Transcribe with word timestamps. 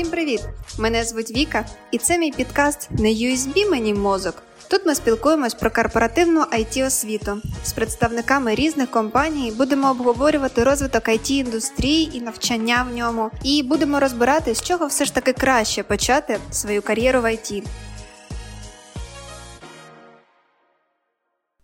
Всім 0.00 0.10
привіт! 0.10 0.40
Мене 0.78 1.04
звуть 1.04 1.30
Віка, 1.30 1.66
і 1.90 1.98
це 1.98 2.18
мій 2.18 2.32
підкаст 2.32 2.88
не 2.90 3.08
USB 3.08 3.70
мені 3.70 3.94
мозок. 3.94 4.42
Тут 4.68 4.86
ми 4.86 4.94
спілкуємось 4.94 5.54
про 5.54 5.70
корпоративну 5.70 6.40
it 6.40 6.86
освіту 6.86 7.42
з 7.64 7.72
представниками 7.72 8.54
різних 8.54 8.90
компаній. 8.90 9.52
Будемо 9.52 9.90
обговорювати 9.90 10.64
розвиток 10.64 11.08
it 11.08 11.30
індустрії 11.30 12.16
і 12.16 12.20
навчання 12.20 12.86
в 12.90 12.96
ньому. 12.96 13.30
І 13.42 13.62
будемо 13.62 14.00
розбирати, 14.00 14.54
з 14.54 14.62
чого 14.62 14.86
все 14.86 15.04
ж 15.04 15.14
таки 15.14 15.32
краще 15.32 15.82
почати 15.82 16.38
свою 16.50 16.82
кар'єру 16.82 17.20
в 17.20 17.24
IT. 17.24 17.62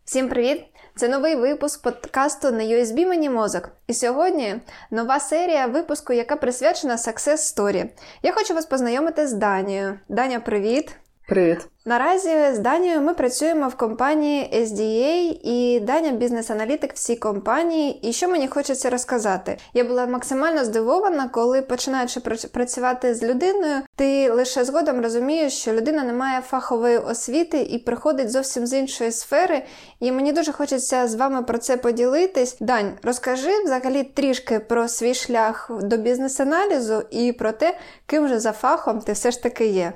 Всім 0.05 0.29
привіт! 0.29 0.76
Це 0.99 1.09
новий 1.09 1.37
випуск 1.37 1.83
подкасту 1.83 2.51
на 2.51 2.63
USB 2.63 3.07
мені 3.07 3.31
мозок. 3.31 3.69
І 3.87 3.95
сьогодні 3.95 4.61
нова 4.91 5.21
серія 5.21 5.67
випуску, 5.67 6.13
яка 6.13 6.37
присвячена 6.37 6.97
Success 6.97 7.57
Story. 7.57 7.89
Я 8.23 8.33
хочу 8.33 8.55
вас 8.55 8.67
познайомити 8.67 9.27
з 9.27 9.33
Данією. 9.33 9.99
Даня, 10.09 10.41
привіт! 10.41 10.97
Привіт! 11.29 11.69
Наразі 11.85 12.31
з 12.53 12.59
Данією 12.59 13.01
ми 13.01 13.15
працюємо 13.15 13.69
в 13.69 13.75
компанії 13.75 14.51
SDA 14.55 15.41
і 15.43 15.81
Даня 15.81 16.11
бізнес-аналітик 16.11 16.93
в 16.93 16.99
цій 16.99 17.17
компанії. 17.17 18.09
І 18.09 18.13
що 18.13 18.29
мені 18.29 18.49
хочеться 18.49 18.91
розказати? 18.91 19.57
Я 19.75 19.85
була 19.85 20.07
максимально 20.07 20.65
здивована, 20.65 21.29
коли 21.29 21.63
починаючи 21.63 22.21
працювати 22.53 23.15
з 23.15 23.23
людиною, 23.23 23.83
ти 23.97 24.31
лише 24.31 24.65
згодом 24.65 25.01
розумієш, 25.01 25.53
що 25.53 25.73
людина 25.73 26.05
не 26.05 26.13
має 26.13 26.41
фахової 26.41 26.99
освіти 26.99 27.61
і 27.61 27.79
приходить 27.79 28.31
зовсім 28.31 28.67
з 28.67 28.73
іншої 28.73 29.13
сфери. 29.13 29.63
І 30.01 30.13
мені 30.13 30.33
дуже 30.33 30.53
хочеться 30.53 31.09
з 31.09 31.15
вами 31.15 31.43
про 31.43 31.59
це 31.59 31.77
поділитись. 31.77 32.57
Дань, 32.61 32.93
розкажи 33.03 33.63
взагалі 33.65 34.05
трішки 34.05 34.61
про 34.61 34.89
свій 34.89 35.15
шлях 35.15 35.71
до 35.83 35.97
бізнес-аналізу 35.97 37.03
і 37.11 37.33
про 37.33 37.53
те, 37.53 37.77
ким 38.07 38.29
же 38.29 38.41
за 38.41 38.53
фахом 38.53 39.01
ти 39.01 39.13
все 39.13 39.31
ж 39.31 39.43
таки 39.43 39.67
є. 39.67 39.93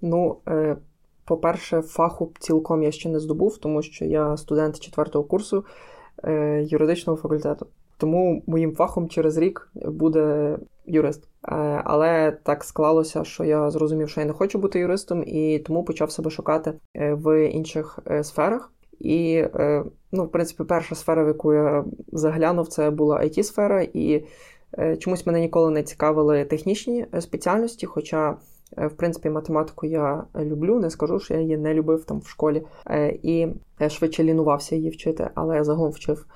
Ну, 0.00 0.36
е, 0.48 0.76
по-перше, 1.24 1.82
фаху 1.82 2.32
цілком 2.38 2.82
я 2.82 2.90
ще 2.90 3.08
не 3.08 3.20
здобув, 3.20 3.58
тому 3.58 3.82
що 3.82 4.04
я 4.04 4.36
студент 4.36 4.80
четвертого 4.80 5.24
курсу 5.24 5.64
е, 6.24 6.62
юридичного 6.62 7.18
факультету. 7.18 7.66
Тому 7.96 8.42
моїм 8.46 8.72
фахом 8.72 9.08
через 9.08 9.36
рік 9.36 9.70
буде 9.74 10.56
юрист. 10.86 11.24
Е, 11.24 11.28
але 11.84 12.38
так 12.42 12.64
склалося, 12.64 13.24
що 13.24 13.44
я 13.44 13.70
зрозумів, 13.70 14.08
що 14.08 14.20
я 14.20 14.26
не 14.26 14.32
хочу 14.32 14.58
бути 14.58 14.78
юристом, 14.78 15.22
і 15.26 15.58
тому 15.58 15.84
почав 15.84 16.10
себе 16.10 16.30
шукати 16.30 16.72
в 16.94 17.48
інших 17.48 17.98
сферах. 18.22 18.72
І, 19.00 19.44
ну, 20.12 20.24
в 20.24 20.30
принципі, 20.30 20.64
перша 20.64 20.94
сфера, 20.94 21.24
в 21.24 21.26
яку 21.26 21.54
я 21.54 21.84
заглянув, 22.12 22.68
це 22.68 22.90
була 22.90 23.20
it 23.20 23.42
сфера 23.42 23.86
і 23.94 24.24
чомусь 24.98 25.26
мене 25.26 25.40
ніколи 25.40 25.70
не 25.70 25.82
цікавили 25.82 26.44
технічні 26.44 27.06
спеціальності. 27.20 27.86
Хоча 27.86 28.36
в 28.76 28.90
принципі, 28.90 29.30
математику 29.30 29.86
я 29.86 30.24
люблю, 30.36 30.80
не 30.80 30.90
скажу, 30.90 31.20
що 31.20 31.34
я 31.34 31.40
її 31.40 31.56
не 31.56 31.74
любив 31.74 32.04
там 32.04 32.20
в 32.20 32.28
школі 32.28 32.62
е, 32.86 33.18
і 33.22 33.48
е, 33.80 33.90
швидше 33.90 34.24
лінувався 34.24 34.76
її 34.76 34.90
вчити, 34.90 35.30
але 35.34 35.56
я 35.56 35.64
загалом 35.64 35.90
вчив. 35.90 36.26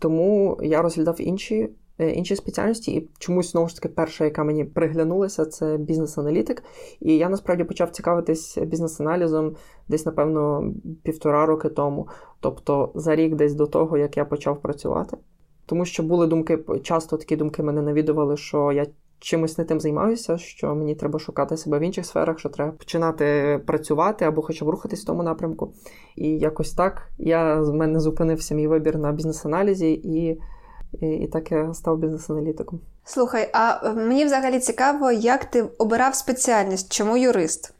Тому 0.00 0.58
я 0.62 0.82
розглядав 0.82 1.20
інші 1.20 1.70
інші 1.98 2.36
спеціальності, 2.36 2.92
і 2.92 3.08
чомусь 3.18 3.52
знову 3.52 3.68
ж 3.68 3.74
таки 3.74 3.88
перша, 3.88 4.24
яка 4.24 4.44
мені 4.44 4.64
приглянулася, 4.64 5.44
це 5.44 5.76
бізнес-аналітик. 5.76 6.62
І 7.00 7.16
я 7.16 7.28
насправді 7.28 7.64
почав 7.64 7.90
цікавитись 7.90 8.58
бізнес-аналізом 8.58 9.56
десь, 9.88 10.06
напевно, 10.06 10.72
півтора 11.02 11.46
роки 11.46 11.68
тому, 11.68 12.08
тобто 12.40 12.92
за 12.94 13.16
рік 13.16 13.34
десь 13.34 13.54
до 13.54 13.66
того, 13.66 13.98
як 13.98 14.16
я 14.16 14.24
почав 14.24 14.62
працювати. 14.62 15.16
Тому 15.66 15.84
що 15.84 16.02
були 16.02 16.26
думки, 16.26 16.58
часто 16.82 17.16
такі 17.16 17.36
думки 17.36 17.62
мене 17.62 17.82
навідували, 17.82 18.36
що 18.36 18.72
я 18.72 18.86
чимось 19.22 19.58
не 19.58 19.64
тим 19.64 19.80
займаюся, 19.80 20.38
що 20.38 20.74
мені 20.74 20.94
треба 20.94 21.18
шукати 21.18 21.56
себе 21.56 21.78
в 21.78 21.82
інших 21.82 22.06
сферах, 22.06 22.38
що 22.38 22.48
треба 22.48 22.72
починати 22.72 23.60
працювати 23.66 24.24
або 24.24 24.42
хоча 24.42 24.64
б 24.64 24.68
рухатись 24.68 25.02
в 25.02 25.06
тому 25.06 25.22
напрямку. 25.22 25.72
І 26.16 26.28
якось 26.28 26.72
так 26.72 27.10
я 27.18 27.64
з 27.64 27.70
мене 27.70 28.00
зупинився 28.00 28.54
мій 28.54 28.66
вибір 28.66 28.98
на 28.98 29.12
бізнес-аналізі, 29.12 29.92
і, 29.92 30.40
і, 31.00 31.06
і 31.06 31.26
так 31.26 31.52
я 31.52 31.74
став 31.74 31.98
бізнес-аналітиком. 31.98 32.80
Слухай, 33.04 33.50
а 33.52 33.92
мені 33.92 34.24
взагалі 34.24 34.58
цікаво, 34.58 35.12
як 35.12 35.44
ти 35.44 35.62
обирав 35.78 36.14
спеціальність, 36.14 36.92
чому 36.92 37.16
юрист? 37.16 37.74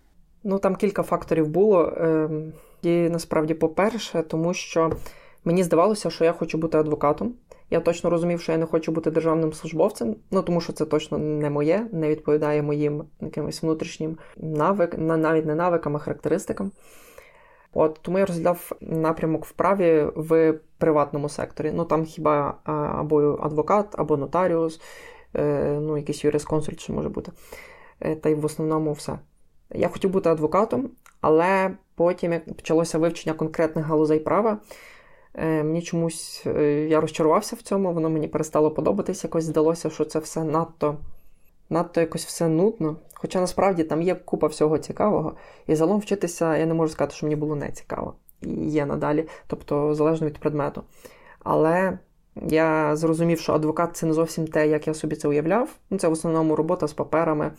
Ну 0.45 0.59
там 0.59 0.77
кілька 0.77 1.03
факторів 1.03 1.49
було. 1.49 1.93
Ем, 1.97 2.53
і 2.83 2.91
насправді, 2.91 3.55
по-перше, 3.55 4.23
тому 4.23 4.55
що 4.55 4.93
мені 5.45 5.63
здавалося, 5.63 6.11
що 6.11 6.25
я 6.25 6.33
хочу 6.33 6.59
бути 6.59 6.79
адвокатом. 6.79 7.35
Я 7.71 7.81
точно 7.81 8.11
розумів, 8.11 8.41
що 8.41 8.53
я 8.53 8.59
не 8.59 8.67
хочу 8.67 8.93
бути 8.93 9.11
державним 9.11 9.53
службовцем, 9.53 10.17
ну 10.31 10.43
тому 10.43 10.61
що 10.61 10.73
це 10.73 10.85
точно 10.85 11.19
не 11.19 11.51
моє, 11.51 11.87
не 11.93 12.09
відповідає 12.09 12.63
моїм 12.63 13.05
якимось 13.21 13.63
внутрішнім 13.63 14.19
навик, 14.37 14.99
навіть 14.99 15.47
не 15.47 15.55
навикам, 15.55 15.97
а 15.97 15.99
характеристикам. 15.99 16.71
От 17.73 17.99
тому 18.03 18.19
я 18.19 18.27
розглядав 18.27 18.73
напрямок 18.81 19.45
вправі 19.45 20.07
в 20.15 20.59
приватному 20.79 21.29
секторі. 21.29 21.73
Ну 21.75 21.85
там 21.85 22.05
хіба 22.05 22.59
або 22.99 23.39
адвокат, 23.43 23.87
або 23.99 24.17
нотаріус, 24.17 24.81
е, 25.35 25.79
ну 25.81 25.97
якийсь 25.97 26.25
юрисконсульт 26.25 26.81
ще 26.81 26.93
може 26.93 27.09
бути. 27.09 27.33
Е, 28.01 28.17
та 28.17 28.29
й 28.29 28.35
в 28.35 28.45
основному 28.45 28.93
все. 28.93 29.19
Я 29.71 29.89
хотів 29.89 30.11
бути 30.11 30.31
адвокатом, 30.31 30.91
але 31.21 31.71
потім, 31.95 32.33
як 32.33 32.57
почалося 32.57 32.99
вивчення 32.99 33.35
конкретних 33.35 33.87
галузей 33.87 34.19
права, 34.19 34.59
мені 35.35 35.83
чомусь 35.83 36.43
е, 36.47 36.87
я 36.89 37.01
розчарувався 37.01 37.57
в 37.57 37.63
цьому, 37.63 37.93
воно 37.93 38.11
мені 38.11 38.29
перестало 38.29 38.71
подобатись. 38.71 39.25
Якось 39.25 39.45
здалося, 39.45 39.91
що 39.91 40.05
це 40.05 40.19
все 40.19 40.45
надто 40.45 40.97
надто 41.73 42.01
якось 42.01 42.25
все 42.25 42.49
нудно. 42.49 42.97
Хоча 43.15 43.41
насправді 43.41 43.85
там 43.85 44.03
є 44.03 44.15
купа 44.15 44.47
всього 44.47 44.79
цікавого. 44.79 45.35
І 45.67 45.75
загалом 45.75 46.01
вчитися 46.01 46.57
я 46.57 46.67
не 46.67 46.75
можу 46.75 46.93
сказати, 46.93 47.15
що 47.15 47.27
мені 47.27 47.37
було 47.37 47.57
не 47.57 47.73
цікаво. 47.73 48.15
І 48.43 48.51
є 48.51 48.87
надалі, 48.87 49.29
тобто 49.47 49.95
залежно 49.95 50.27
від 50.27 50.39
предмету. 50.39 50.83
Але 51.45 51.99
я 52.37 52.97
зрозумів, 52.97 53.41
що 53.41 53.53
адвокат 53.53 53.97
це 53.97 54.07
не 54.07 54.13
зовсім 54.13 54.47
те, 54.47 54.69
як 54.69 54.87
я 54.87 54.95
собі 54.95 55.17
це 55.17 55.29
уявляв. 55.29 55.69
Ну, 55.91 55.99
Це 55.99 56.09
в 56.09 56.13
основному 56.13 56.57
робота 56.57 56.87
з 56.87 56.93
паперами. 56.93 57.51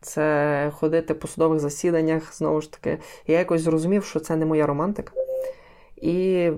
Це 0.00 0.72
ходити 0.74 1.14
по 1.14 1.28
судових 1.28 1.60
засіданнях, 1.60 2.34
знову 2.34 2.60
ж 2.60 2.72
таки. 2.72 2.98
Я 3.26 3.38
якось 3.38 3.62
зрозумів, 3.62 4.04
що 4.04 4.20
це 4.20 4.36
не 4.36 4.46
моя 4.46 4.66
романтика. 4.66 5.12
І 5.96 6.50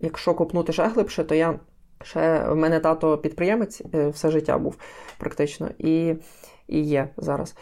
якщо 0.00 0.34
копнути 0.34 0.72
ще 0.72 0.88
глибше, 0.88 1.24
то 1.24 1.34
я 1.34 1.60
ще 2.02 2.48
в 2.48 2.56
мене 2.56 2.80
тато 2.80 3.18
підприємець 3.18 3.82
е, 3.94 4.08
все 4.08 4.30
життя 4.30 4.58
був 4.58 4.76
практично 5.18 5.70
і, 5.78 6.14
і 6.68 6.80
є 6.80 7.08
зараз. 7.16 7.54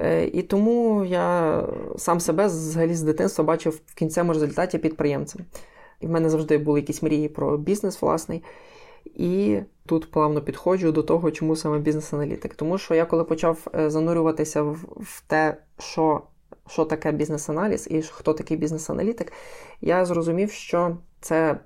Е, 0.00 0.24
і 0.24 0.42
тому 0.42 1.04
я 1.04 1.62
сам 1.96 2.20
себе 2.20 2.46
взагалі 2.46 2.94
з 2.94 3.02
дитинства 3.02 3.44
бачив 3.44 3.80
в 3.86 3.94
кінцевому 3.94 4.32
результаті 4.32 4.78
підприємцем. 4.78 5.44
І 6.00 6.06
в 6.06 6.10
мене 6.10 6.30
завжди 6.30 6.58
були 6.58 6.80
якісь 6.80 7.02
мрії 7.02 7.28
про 7.28 7.58
бізнес 7.58 8.02
власний. 8.02 8.42
І 9.04 9.58
тут 9.86 10.10
плавно 10.10 10.40
підходжу 10.40 10.92
до 10.92 11.02
того, 11.02 11.30
чому 11.30 11.56
саме 11.56 11.78
бізнес-аналітик. 11.78 12.54
Тому 12.54 12.78
що 12.78 12.94
я 12.94 13.04
коли 13.04 13.24
почав 13.24 13.66
е, 13.74 13.90
занурюватися 13.90 14.62
в, 14.62 14.74
в 14.96 15.24
те, 15.26 15.56
що 15.78 16.22
що 16.68 16.84
таке 16.84 17.12
бізнес-аналіз 17.12 17.88
і 17.90 18.02
хто 18.02 18.32
такий 18.32 18.56
бізнес-аналітик, 18.56 19.32
я 19.80 20.04
зрозумів, 20.04 20.50
що 20.50 20.96
це 21.20 21.58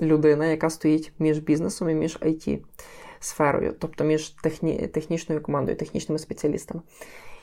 людина, 0.00 0.46
яка 0.46 0.70
стоїть 0.70 1.12
між 1.18 1.38
бізнесом 1.38 1.90
і 1.90 1.94
між 1.94 2.18
it 2.18 2.58
сферою, 3.20 3.74
тобто 3.78 4.04
між 4.04 4.28
техні... 4.28 4.86
технічною 4.86 5.40
командою, 5.40 5.76
технічними 5.76 6.18
спеціалістами. 6.18 6.82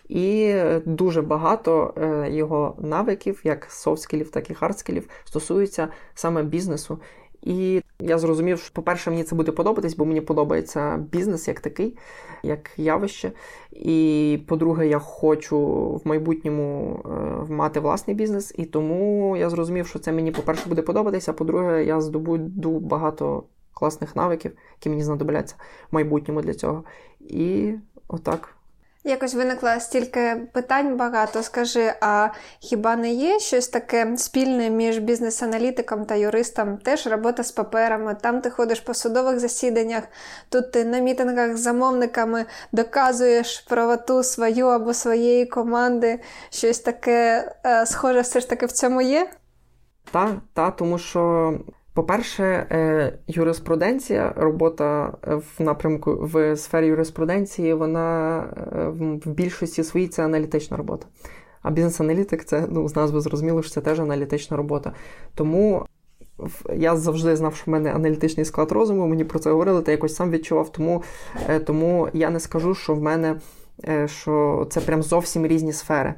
І 0.10 0.56
дуже 0.86 1.22
багато 1.22 1.94
е, 1.98 2.32
його 2.32 2.76
навиків, 2.80 3.42
як 3.44 3.68
софт-скілів, 3.70 4.30
так 4.30 4.50
і 4.50 4.54
хард-скілів, 4.54 5.04
стосуються 5.26 5.88
саме 6.14 6.44
бізнесу. 6.44 7.00
І 7.42 7.82
я 8.00 8.18
зрозумів, 8.18 8.60
що, 8.60 8.74
по-перше, 8.74 9.10
мені 9.10 9.24
це 9.24 9.36
буде 9.36 9.52
подобатись, 9.52 9.96
бо 9.96 10.06
мені 10.06 10.22
подобається 10.22 10.98
бізнес 10.98 11.48
як 11.48 11.60
такий, 11.60 11.98
як 12.44 12.72
явище. 12.78 13.32
І 13.72 14.40
по-друге, 14.48 14.88
я 14.88 15.00
хочу 15.00 15.60
в 16.04 16.08
майбутньому 16.08 17.00
е, 17.06 17.54
мати 17.54 17.80
власний 17.80 18.16
бізнес. 18.16 18.54
І 18.58 18.66
тому 18.66 19.38
я 19.38 19.50
зрозумів, 19.50 19.88
що 19.88 20.00
це 20.00 20.12
мені, 20.12 20.32
по-перше, 20.32 20.70
буде 20.70 20.82
подобатися, 20.82 21.32
а 21.32 21.34
по-друге, 21.34 21.84
я 21.86 22.02
здобуду 22.02 22.80
багато 22.80 23.44
класних 23.74 24.16
навиків, 24.16 24.52
які 24.80 24.90
мені 24.90 25.04
знадобляться 25.04 25.56
в 25.92 25.96
майбутньому 25.96 26.42
для 26.42 26.54
цього. 26.54 26.84
І 27.20 27.74
отак 28.08 28.57
Якось 29.08 29.34
виникло 29.34 29.70
стільки 29.80 30.36
питань 30.54 30.98
багато. 30.98 31.44
Скажи, 31.44 31.94
а 32.02 32.30
хіба 32.60 32.96
не 32.96 33.14
є 33.14 33.40
щось 33.40 33.68
таке 33.68 34.18
спільне 34.18 34.70
між 34.70 34.98
бізнес-аналітиком 34.98 36.06
та 36.06 36.16
юристом? 36.16 36.78
Теж 36.78 37.08
робота 37.08 37.44
з 37.44 37.52
паперами, 37.52 38.16
там 38.22 38.42
ти 38.42 38.50
ходиш 38.50 38.80
по 38.80 38.94
судових 38.94 39.40
засіданнях, 39.40 40.04
тут 40.50 40.72
ти 40.72 40.86
на 40.86 41.00
мітингах 41.00 41.58
з 41.58 41.60
замовниками 41.60 42.46
доказуєш 42.72 43.60
правоту 43.60 44.24
свою 44.24 44.68
або 44.68 44.94
своєї 44.94 45.46
команди. 45.46 46.20
Щось 46.50 46.80
таке 46.80 47.52
е, 47.66 47.86
схоже, 47.86 48.22
все 48.22 48.40
ж 48.40 48.50
таки 48.50 48.66
в 48.66 48.72
цьому 48.72 49.02
є? 49.02 49.30
Так, 50.12 50.32
та, 50.54 50.72
тому 50.72 51.00
що 51.00 51.54
По-перше, 51.98 52.44
е, 52.44 53.14
юриспруденція, 53.28 54.34
робота 54.36 55.14
в 55.24 55.64
напрямку 55.64 56.18
в 56.22 56.58
сфері 56.58 56.88
юриспруденції, 56.88 57.74
вона 57.74 58.40
е, 58.40 58.88
в 59.26 59.30
більшості 59.30 59.84
своїй 59.84 60.08
це 60.08 60.26
аналітична 60.26 60.78
робота. 60.78 61.08
А 61.62 61.72
бізнес-аналітик 61.72 62.46
це 62.46 62.68
ну, 62.70 62.90
з 62.90 62.96
назви 62.96 63.22
зрозуміло, 63.22 63.62
що 63.62 63.72
це 63.72 63.82
теж 63.82 64.00
аналітична 64.00 64.58
робота. 64.58 64.92
Тому 65.36 65.86
я 66.76 66.96
завжди 66.96 67.36
знав, 67.36 67.56
що 67.56 67.64
в 67.66 67.70
мене 67.70 67.92
аналітичний 67.94 68.46
склад 68.46 68.72
розуму, 68.72 69.08
мені 69.08 69.24
про 69.24 69.40
це 69.40 69.52
говорили, 69.52 69.82
та 69.82 69.92
якось 69.92 70.16
сам 70.16 70.32
відчував. 70.32 70.72
Тому 70.72 71.04
е, 71.50 71.60
тому 71.60 72.10
я 72.14 72.30
не 72.30 72.40
скажу, 72.40 72.76
що 72.76 72.94
в 72.94 73.02
мене 73.02 73.36
що 74.06 74.68
це 74.70 74.82
прям 74.82 75.04
зовсім 75.04 75.48
різні 75.48 75.74
сфери. 75.74 76.14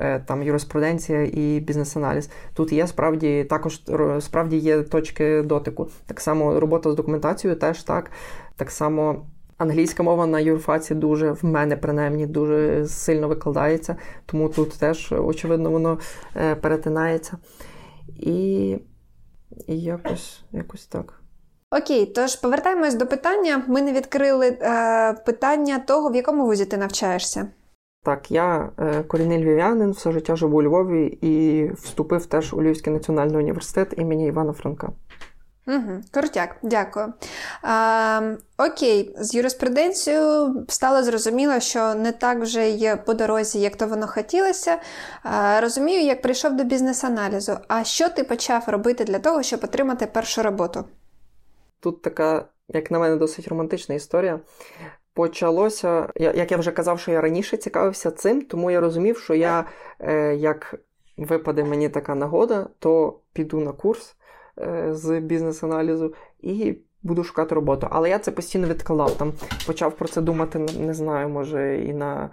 Е, 0.00 0.20
там 0.26 0.42
юриспруденція 0.42 1.22
і 1.22 1.60
бізнес-аналіз. 1.60 2.30
Тут 2.54 2.72
є 2.72 2.86
справді 2.86 3.44
також 3.44 3.82
справді 4.20 4.56
є 4.56 4.82
точки 4.82 5.42
дотику. 5.42 5.88
Так 6.06 6.20
само 6.20 6.60
робота 6.60 6.90
з 6.90 6.94
документацією 6.94 7.60
теж 7.60 7.82
так. 7.82 8.10
Так 8.56 8.70
само 8.70 9.26
англійська 9.56 10.02
мова 10.02 10.26
на 10.26 10.40
юрфаці 10.40 10.94
дуже 10.94 11.32
в 11.32 11.44
мене 11.44 11.76
принаймні 11.76 12.26
дуже 12.26 12.86
сильно 12.86 13.28
викладається, 13.28 13.96
тому 14.26 14.48
тут 14.48 14.78
теж 14.78 15.12
очевидно 15.12 15.70
воно 15.70 15.98
е, 16.36 16.54
перетинається. 16.54 17.36
І, 18.08 18.68
і 19.66 19.80
якось, 19.80 20.44
якось 20.52 20.86
так. 20.86 21.22
Окей, 21.70 22.06
тож 22.06 22.36
повертаємось 22.36 22.94
до 22.94 23.06
питання. 23.06 23.64
Ми 23.68 23.82
не 23.82 23.92
відкрили 23.92 24.48
е, 24.48 25.12
питання 25.12 25.78
того, 25.78 26.10
в 26.10 26.16
якому 26.16 26.46
вузі 26.46 26.64
ти 26.64 26.76
навчаєшся. 26.76 27.48
Так, 28.02 28.30
я 28.30 28.70
е, 28.78 29.02
корінний 29.02 29.44
львів'янин, 29.44 29.90
все 29.90 30.12
життя 30.12 30.36
живу 30.36 30.58
у 30.58 30.62
Львові 30.62 31.06
і 31.06 31.64
вступив 31.72 32.26
теж 32.26 32.54
у 32.54 32.62
Львівський 32.62 32.92
національний 32.92 33.36
університет 33.36 33.94
імені 33.96 34.26
Івана 34.26 34.52
Франка. 34.52 34.92
Угу, 35.66 36.00
Крутяк, 36.10 36.56
дякую. 36.62 37.12
А, 37.62 38.34
Окей, 38.58 39.14
з 39.18 39.34
юриспруденцією 39.34 40.64
стало 40.68 41.02
зрозуміло, 41.02 41.60
що 41.60 41.94
не 41.94 42.12
так 42.12 42.38
вже 42.38 42.70
є 42.70 42.96
по 42.96 43.14
дорозі, 43.14 43.60
як 43.60 43.76
то 43.76 43.86
воно 43.86 44.06
хотілося. 44.06 44.78
А, 45.22 45.60
Розумію, 45.60 46.00
як 46.00 46.22
прийшов 46.22 46.56
до 46.56 46.64
бізнес-аналізу. 46.64 47.56
А 47.68 47.84
що 47.84 48.08
ти 48.08 48.24
почав 48.24 48.64
робити 48.66 49.04
для 49.04 49.18
того, 49.18 49.42
щоб 49.42 49.60
отримати 49.64 50.06
першу 50.06 50.42
роботу? 50.42 50.84
Тут 51.80 52.02
така, 52.02 52.44
як 52.68 52.90
на 52.90 52.98
мене, 52.98 53.16
досить 53.16 53.48
романтична 53.48 53.94
історія 53.94 54.40
почалося, 55.18 56.08
як 56.16 56.52
я 56.52 56.56
вже 56.56 56.70
казав, 56.70 57.00
що 57.00 57.10
я 57.10 57.20
раніше 57.20 57.56
цікавився 57.56 58.10
цим, 58.10 58.42
тому 58.42 58.70
я 58.70 58.80
розумів, 58.80 59.18
що 59.18 59.34
я, 59.34 59.64
е, 60.00 60.34
як 60.34 60.74
випаде 61.16 61.64
мені 61.64 61.88
така 61.88 62.14
нагода, 62.14 62.68
то 62.78 63.20
піду 63.32 63.60
на 63.60 63.72
курс 63.72 64.16
е, 64.58 64.88
з 64.90 65.20
бізнес-аналізу 65.20 66.14
і 66.40 66.78
буду 67.02 67.24
шукати 67.24 67.54
роботу. 67.54 67.86
Але 67.90 68.10
я 68.10 68.18
це 68.18 68.30
постійно 68.30 68.68
відкладав. 68.68 69.10
Там 69.16 69.32
почав 69.66 69.96
про 69.96 70.08
це 70.08 70.20
думати, 70.20 70.58
не 70.58 70.94
знаю, 70.94 71.28
може, 71.28 71.84
і 71.84 71.92
на 71.92 72.30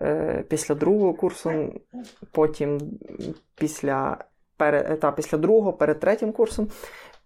е, 0.00 0.44
після 0.48 0.74
другого 0.74 1.14
курсу, 1.14 1.50
потім 2.32 2.80
після. 3.54 4.24
Та, 5.00 5.12
після 5.16 5.38
другого, 5.38 5.72
перед 5.72 6.00
третім 6.00 6.32
курсом. 6.32 6.68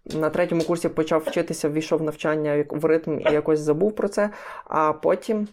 На 0.05 0.29
третьому 0.29 0.63
курсі 0.63 0.89
почав 0.89 1.21
вчитися, 1.21 1.69
ввійшов 1.69 1.99
в 1.99 2.03
навчання 2.03 2.65
в 2.69 2.85
ритм 2.85 3.19
і 3.19 3.33
якось 3.33 3.59
забув 3.59 3.95
про 3.95 4.07
це. 4.07 4.29
А 4.65 4.93
потім 4.93 5.47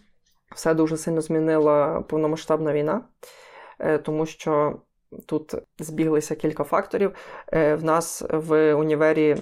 все 0.55 0.73
дуже 0.73 0.97
сильно 0.97 1.21
змінила 1.21 2.01
повномасштабна 2.01 2.73
війна, 2.73 3.01
е, 3.79 3.97
тому 3.97 4.25
що 4.25 4.79
тут 5.25 5.55
збіглися 5.79 6.35
кілька 6.35 6.63
факторів. 6.63 7.15
Е, 7.53 7.75
в 7.75 7.83
нас 7.83 8.23
в 8.29 8.73
універі 8.73 9.37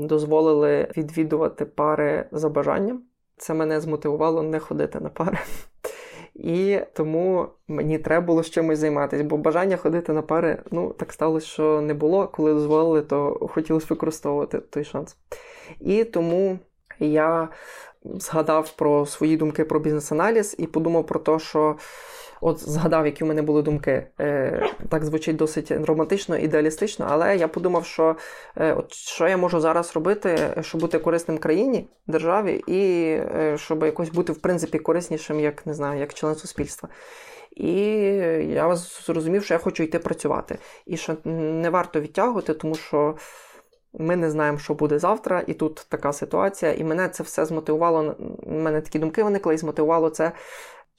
дозволили 0.00 0.88
відвідувати 0.96 1.64
пари 1.64 2.26
за 2.32 2.48
бажанням. 2.48 3.02
Це 3.36 3.54
мене 3.54 3.80
змотивувало 3.80 4.42
не 4.42 4.58
ходити 4.58 5.00
на 5.00 5.08
пари. 5.08 5.38
І 6.34 6.80
тому 6.92 7.48
мені 7.68 7.98
треба 7.98 8.26
було 8.26 8.42
з 8.42 8.50
чимось 8.50 8.78
займатися, 8.78 9.24
бо 9.24 9.36
бажання 9.36 9.76
ходити 9.76 10.12
на 10.12 10.22
пари, 10.22 10.62
ну, 10.70 10.92
так 10.92 11.12
сталося, 11.12 11.46
що 11.46 11.80
не 11.80 11.94
було. 11.94 12.28
Коли 12.28 12.54
дозволили, 12.54 13.02
то 13.02 13.48
хотілося 13.52 13.86
використовувати 13.90 14.58
той 14.58 14.84
шанс. 14.84 15.16
І 15.80 16.04
тому 16.04 16.58
я 16.98 17.48
згадав 18.04 18.76
про 18.76 19.06
свої 19.06 19.36
думки 19.36 19.64
про 19.64 19.80
бізнес-аналіз 19.80 20.54
і 20.58 20.66
подумав 20.66 21.06
про 21.06 21.20
те, 21.20 21.38
що 21.38 21.76
от 22.44 22.68
згадав, 22.68 23.06
які 23.06 23.24
в 23.24 23.26
мене 23.26 23.42
були 23.42 23.62
думки. 23.62 24.06
Е, 24.20 24.66
Так 24.88 25.04
звучить 25.04 25.36
досить 25.36 25.70
романтично, 25.70 26.36
ідеалістично, 26.36 27.06
але 27.08 27.36
я 27.36 27.48
подумав, 27.48 27.84
що 27.84 28.16
е, 28.56 28.72
от 28.72 28.92
що 28.92 29.28
я 29.28 29.36
можу 29.36 29.60
зараз 29.60 29.94
робити, 29.94 30.38
щоб 30.60 30.80
бути 30.80 30.98
корисним 30.98 31.38
країні, 31.38 31.88
державі, 32.06 32.64
і 32.66 32.80
е, 33.36 33.56
щоб 33.58 33.82
якось 33.82 34.10
бути 34.10 34.32
в 34.32 34.38
принципі 34.38 34.78
кориснішим, 34.78 35.40
як 35.40 35.66
не 35.66 35.74
знаю, 35.74 36.00
як 36.00 36.14
член 36.14 36.34
суспільства. 36.34 36.88
І 37.56 37.72
я 38.52 38.76
зрозумів, 38.76 39.44
що 39.44 39.54
я 39.54 39.58
хочу 39.58 39.82
йти 39.82 39.98
працювати. 39.98 40.58
І 40.86 40.96
що 40.96 41.16
не 41.24 41.70
варто 41.70 42.00
відтягувати, 42.00 42.54
тому 42.54 42.74
що. 42.74 43.14
Ми 43.98 44.16
не 44.16 44.30
знаємо, 44.30 44.58
що 44.58 44.74
буде 44.74 44.98
завтра, 44.98 45.44
і 45.46 45.54
тут 45.54 45.86
така 45.88 46.12
ситуація. 46.12 46.72
І 46.72 46.84
мене 46.84 47.08
це 47.08 47.22
все 47.22 47.46
змотивувало. 47.46 48.16
У 48.42 48.52
мене 48.52 48.80
такі 48.80 48.98
думки 48.98 49.22
виникли, 49.22 49.54
і 49.54 49.56
змотивувало 49.56 50.10
це 50.10 50.32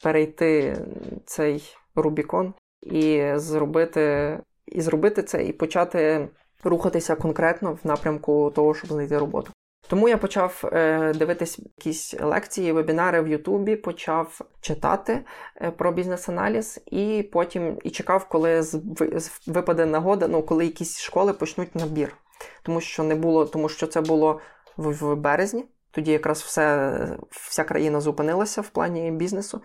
перейти 0.05 0.77
цей 1.25 1.75
Рубікон 1.95 2.53
і 2.81 3.31
зробити, 3.35 4.37
і 4.65 4.81
зробити 4.81 5.23
це, 5.23 5.45
і 5.45 5.53
почати 5.53 6.29
рухатися 6.63 7.15
конкретно 7.15 7.73
в 7.73 7.87
напрямку 7.87 8.51
того, 8.55 8.73
щоб 8.73 8.89
знайти 8.89 9.17
роботу. 9.17 9.51
Тому 9.87 10.09
я 10.09 10.17
почав 10.17 10.61
е, 10.73 11.13
дивитись 11.13 11.59
якісь 11.59 12.21
лекції, 12.21 12.71
вебінари 12.71 13.21
в 13.21 13.27
Ютубі, 13.27 13.75
почав 13.75 14.41
читати 14.61 15.25
е, 15.61 15.71
про 15.71 15.91
бізнес-аналіз, 15.91 16.83
і 16.85 17.29
потім 17.33 17.77
і 17.83 17.89
чекав, 17.89 18.27
коли 18.29 18.61
з, 18.61 18.81
з, 19.15 19.47
випаде 19.47 19.85
нагода, 19.85 20.27
ну 20.27 20.43
коли 20.43 20.65
якісь 20.65 20.99
школи 20.99 21.33
почнуть 21.33 21.75
набір. 21.75 22.17
Тому 22.63 22.81
що 22.81 23.03
не 23.03 23.15
було, 23.15 23.45
тому 23.45 23.69
що 23.69 23.87
це 23.87 24.01
було 24.01 24.39
в, 24.77 24.91
в 24.91 25.15
березні. 25.15 25.65
Тоді 25.95 26.12
якраз 26.12 26.42
все, 26.42 27.18
вся 27.31 27.63
країна 27.63 28.01
зупинилася 28.01 28.62
в 28.62 28.69
плані 28.69 29.12
бізнесу. 29.12 29.62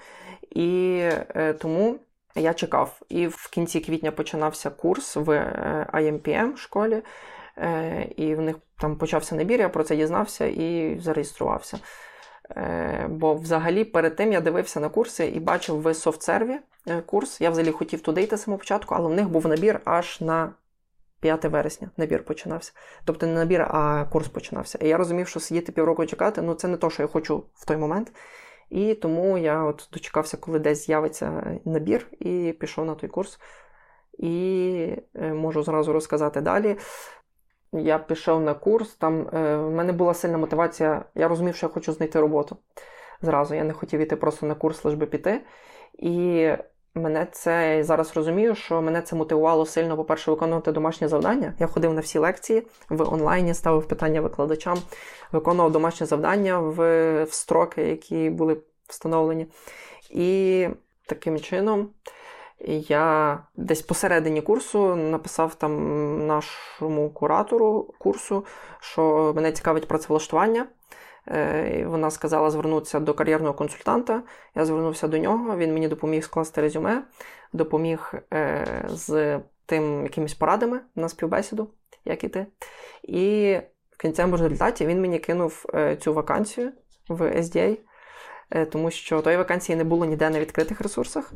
І 0.51 0.99
е, 1.03 1.53
тому 1.53 1.99
я 2.35 2.55
чекав. 2.55 3.01
І 3.09 3.27
в 3.27 3.51
кінці 3.53 3.81
квітня 3.81 4.13
починався 4.13 4.71
курс 4.71 5.17
в 5.17 5.31
е, 5.31 5.87
IMPM 5.93 6.57
школі, 6.57 7.03
е, 7.59 8.09
і 8.17 8.35
в 8.35 8.41
них 8.41 8.57
там 8.81 8.97
почався 8.97 9.35
набір, 9.35 9.61
я 9.61 9.69
про 9.69 9.85
це 9.85 9.97
дізнався 9.97 10.47
і 10.47 10.99
зареєструвався. 11.01 11.79
Е, 12.57 13.07
бо 13.11 13.35
взагалі 13.35 13.85
перед 13.85 14.17
тим 14.17 14.33
я 14.33 14.41
дивився 14.41 14.81
на 14.81 14.89
курси 14.89 15.27
і 15.27 15.41
бачив 15.41 15.83
в 15.83 15.95
софтсерві 15.95 16.59
е, 16.89 17.01
курс. 17.01 17.41
Я 17.41 17.51
взагалі 17.51 17.73
хотів 17.73 18.01
туди 18.01 18.23
йти 18.23 18.37
самого 18.37 18.59
початку, 18.59 18.95
але 18.95 19.09
в 19.09 19.13
них 19.13 19.29
був 19.29 19.49
набір 19.49 19.81
аж 19.85 20.21
на 20.21 20.53
5 21.21 21.45
вересня 21.45 21.91
набір 21.97 22.25
починався. 22.25 22.73
Тобто 23.05 23.27
не 23.27 23.35
набір, 23.35 23.63
а 23.63 24.05
курс 24.13 24.29
починався. 24.29 24.79
І 24.83 24.89
я 24.89 24.97
розумів, 24.97 25.29
що 25.29 25.41
сидіти 25.41 25.73
півроку 25.73 26.07
чекати, 26.07 26.43
ну 26.43 26.55
це 26.55 26.69
не 26.69 26.77
то, 26.77 26.91
що 26.91 27.03
я 27.03 27.07
хочу 27.07 27.45
в 27.55 27.67
той 27.67 27.77
момент. 27.77 28.13
І 28.71 28.95
тому 28.95 29.39
я 29.39 29.65
от 29.65 29.89
дочекався, 29.93 30.37
коли 30.37 30.59
десь 30.59 30.87
з'явиться 30.87 31.59
набір, 31.65 32.07
і 32.21 32.55
пішов 32.61 32.85
на 32.85 32.95
той 32.95 33.11
курс. 33.11 33.41
І 34.19 34.97
е, 35.15 35.35
можу 35.35 35.63
зразу 35.63 35.93
розказати 35.93 36.41
далі. 36.41 36.77
Я 37.73 37.99
пішов 37.99 38.41
на 38.41 38.55
курс, 38.55 38.95
там 38.95 39.29
е, 39.29 39.57
в 39.57 39.71
мене 39.71 39.93
була 39.93 40.15
сильна 40.15 40.39
мотивація. 40.39 41.05
Я 41.15 41.29
розумів, 41.29 41.57
що 41.57 41.67
я 41.67 41.73
хочу 41.73 41.93
знайти 41.93 42.21
роботу. 42.21 42.57
Зразу 43.23 43.55
я 43.55 43.65
не 43.65 43.73
хотів 43.73 44.01
іти 44.01 44.17
просто 44.17 44.47
на 44.47 44.55
курс, 44.55 44.85
лиш 44.85 44.95
би 44.95 45.07
піти. 45.07 45.41
І 45.99 46.49
Мене 46.95 47.27
це 47.33 47.85
зараз 47.85 48.17
розумію, 48.17 48.55
що 48.55 48.83
мене 48.83 49.03
це 49.03 49.17
мотивувало 49.17 49.67
сильно, 49.67 49.97
по-перше, 49.97 50.31
виконувати 50.31 50.73
домашні 50.73 51.09
завдання. 51.09 51.55
Я 51.59 51.67
ходив 51.67 51.95
на 51.95 52.01
всі 52.01 52.19
лекції 52.19 52.67
в 52.89 53.13
онлайні, 53.13 53.55
ставив 53.55 53.89
питання 53.89 54.21
викладачам, 54.21 54.79
виконував 55.33 55.73
домашні 55.73 56.07
завдання 56.07 56.59
в, 56.59 56.75
в 57.25 57.33
строки, 57.33 57.83
які 57.83 58.31
були 58.31 58.57
встановлені. 58.89 59.47
І 60.11 60.69
таким 61.07 61.41
чином 61.41 61.89
я 62.89 63.39
десь 63.57 63.83
посередині 63.83 64.43
курсу 64.43 64.97
написав 64.97 65.55
там 65.55 66.27
нашому 66.27 67.11
куратору 67.11 67.95
курсу, 67.99 68.45
що 68.81 69.33
мене 69.37 69.53
цікавить 69.53 69.89
працевлаштування. 69.89 70.67
Е, 71.29 71.85
вона 71.87 72.11
сказала 72.11 72.51
звернутися 72.51 73.01
до 73.01 73.15
кар'єрного 73.15 73.55
консультанта. 73.55 74.23
Я 74.55 74.65
звернувся 74.65 75.09
до 75.09 75.19
нього, 75.19 75.57
він 75.57 75.73
мені 75.73 75.89
допоміг 75.89 76.25
скласти 76.25 76.61
резюме, 76.61 77.03
допоміг 77.53 78.15
е, 78.33 78.67
з 78.89 79.41
тим 79.67 80.03
якимись 80.03 80.35
порадами 80.35 80.81
на 80.95 81.09
співбесіду, 81.09 81.71
як 82.05 82.25
іти. 82.25 82.47
І 83.03 83.57
в 83.91 84.03
кінцевому 84.03 84.37
результаті 84.37 84.87
він 84.87 85.01
мені 85.01 85.19
кинув 85.19 85.65
е, 85.75 85.97
цю 85.97 86.15
вакансію 86.15 86.73
в 87.09 87.41
SDA, 87.41 87.79
тому 88.71 88.91
що 88.91 89.23
тої 89.23 89.37
вакансії 89.37 89.77
не 89.77 89.85
було 89.85 90.05
ніде 90.05 90.31
на 90.31 90.41
відкритих 90.41 90.81
ресурсах. 90.81 91.33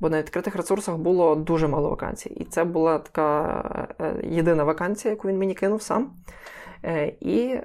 Бо 0.00 0.10
на 0.10 0.18
відкритих 0.18 0.56
ресурсах 0.56 0.96
було 0.96 1.34
дуже 1.34 1.68
мало 1.68 1.90
вакансій. 1.90 2.28
І 2.28 2.44
це 2.44 2.64
була 2.64 2.98
така 2.98 3.98
єдина 4.22 4.64
вакансія, 4.64 5.14
яку 5.14 5.28
він 5.28 5.38
мені 5.38 5.54
кинув 5.54 5.82
сам. 5.82 6.16
І 7.20 7.56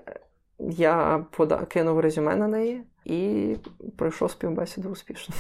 я 0.60 1.26
кинув 1.68 2.00
резюме 2.00 2.36
на 2.36 2.48
неї 2.48 2.84
і 3.06 3.56
пройшов 3.98 4.32
співбесіду 4.32 4.90
успішно. 4.90 5.36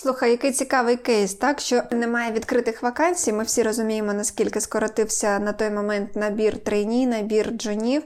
Слухай, 0.00 0.30
який 0.30 0.52
цікавий 0.52 0.96
кейс, 0.96 1.34
так 1.34 1.60
що 1.60 1.82
немає 1.90 2.32
відкритих 2.32 2.82
вакансій. 2.82 3.32
Ми 3.32 3.44
всі 3.44 3.62
розуміємо, 3.62 4.12
наскільки 4.12 4.60
скоротився 4.60 5.38
на 5.38 5.52
той 5.52 5.70
момент 5.70 6.16
набір 6.16 6.58
трейні, 6.58 7.06
набір 7.06 7.50
джунів. 7.50 8.02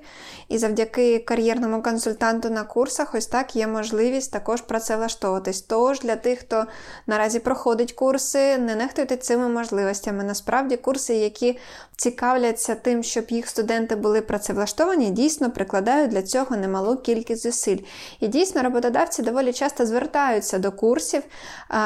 І 0.49 0.58
завдяки 0.58 1.18
кар'єрному 1.18 1.82
консультанту 1.82 2.50
на 2.50 2.64
курсах, 2.64 3.14
ось 3.14 3.26
так 3.26 3.56
є 3.56 3.66
можливість 3.66 4.32
також 4.32 4.61
працевлаштовуватись. 4.61 5.61
Тож 5.61 6.00
для 6.00 6.16
тих, 6.16 6.38
хто 6.38 6.64
наразі 7.06 7.38
проходить 7.38 7.92
курси, 7.92 8.58
не 8.58 8.76
нехтуйте 8.76 9.16
цими 9.16 9.49
можливостями. 9.49 10.25
Насправді, 10.25 10.76
курси, 10.76 11.14
які 11.14 11.58
цікавляться 11.96 12.75
тим, 12.75 13.02
щоб 13.02 13.25
їх 13.28 13.49
студенти 13.49 13.96
були 13.96 14.20
працевлаштовані, 14.20 15.11
дійсно 15.11 15.50
прикладають 15.50 16.11
для 16.11 16.22
цього 16.22 16.56
немалу 16.56 16.96
кількість 16.96 17.42
зусиль. 17.42 17.78
І 18.20 18.28
дійсно 18.28 18.62
роботодавці 18.62 19.22
доволі 19.22 19.52
часто 19.52 19.87
звертаються 19.87 20.58
до 20.58 20.72
курсів 20.72 21.22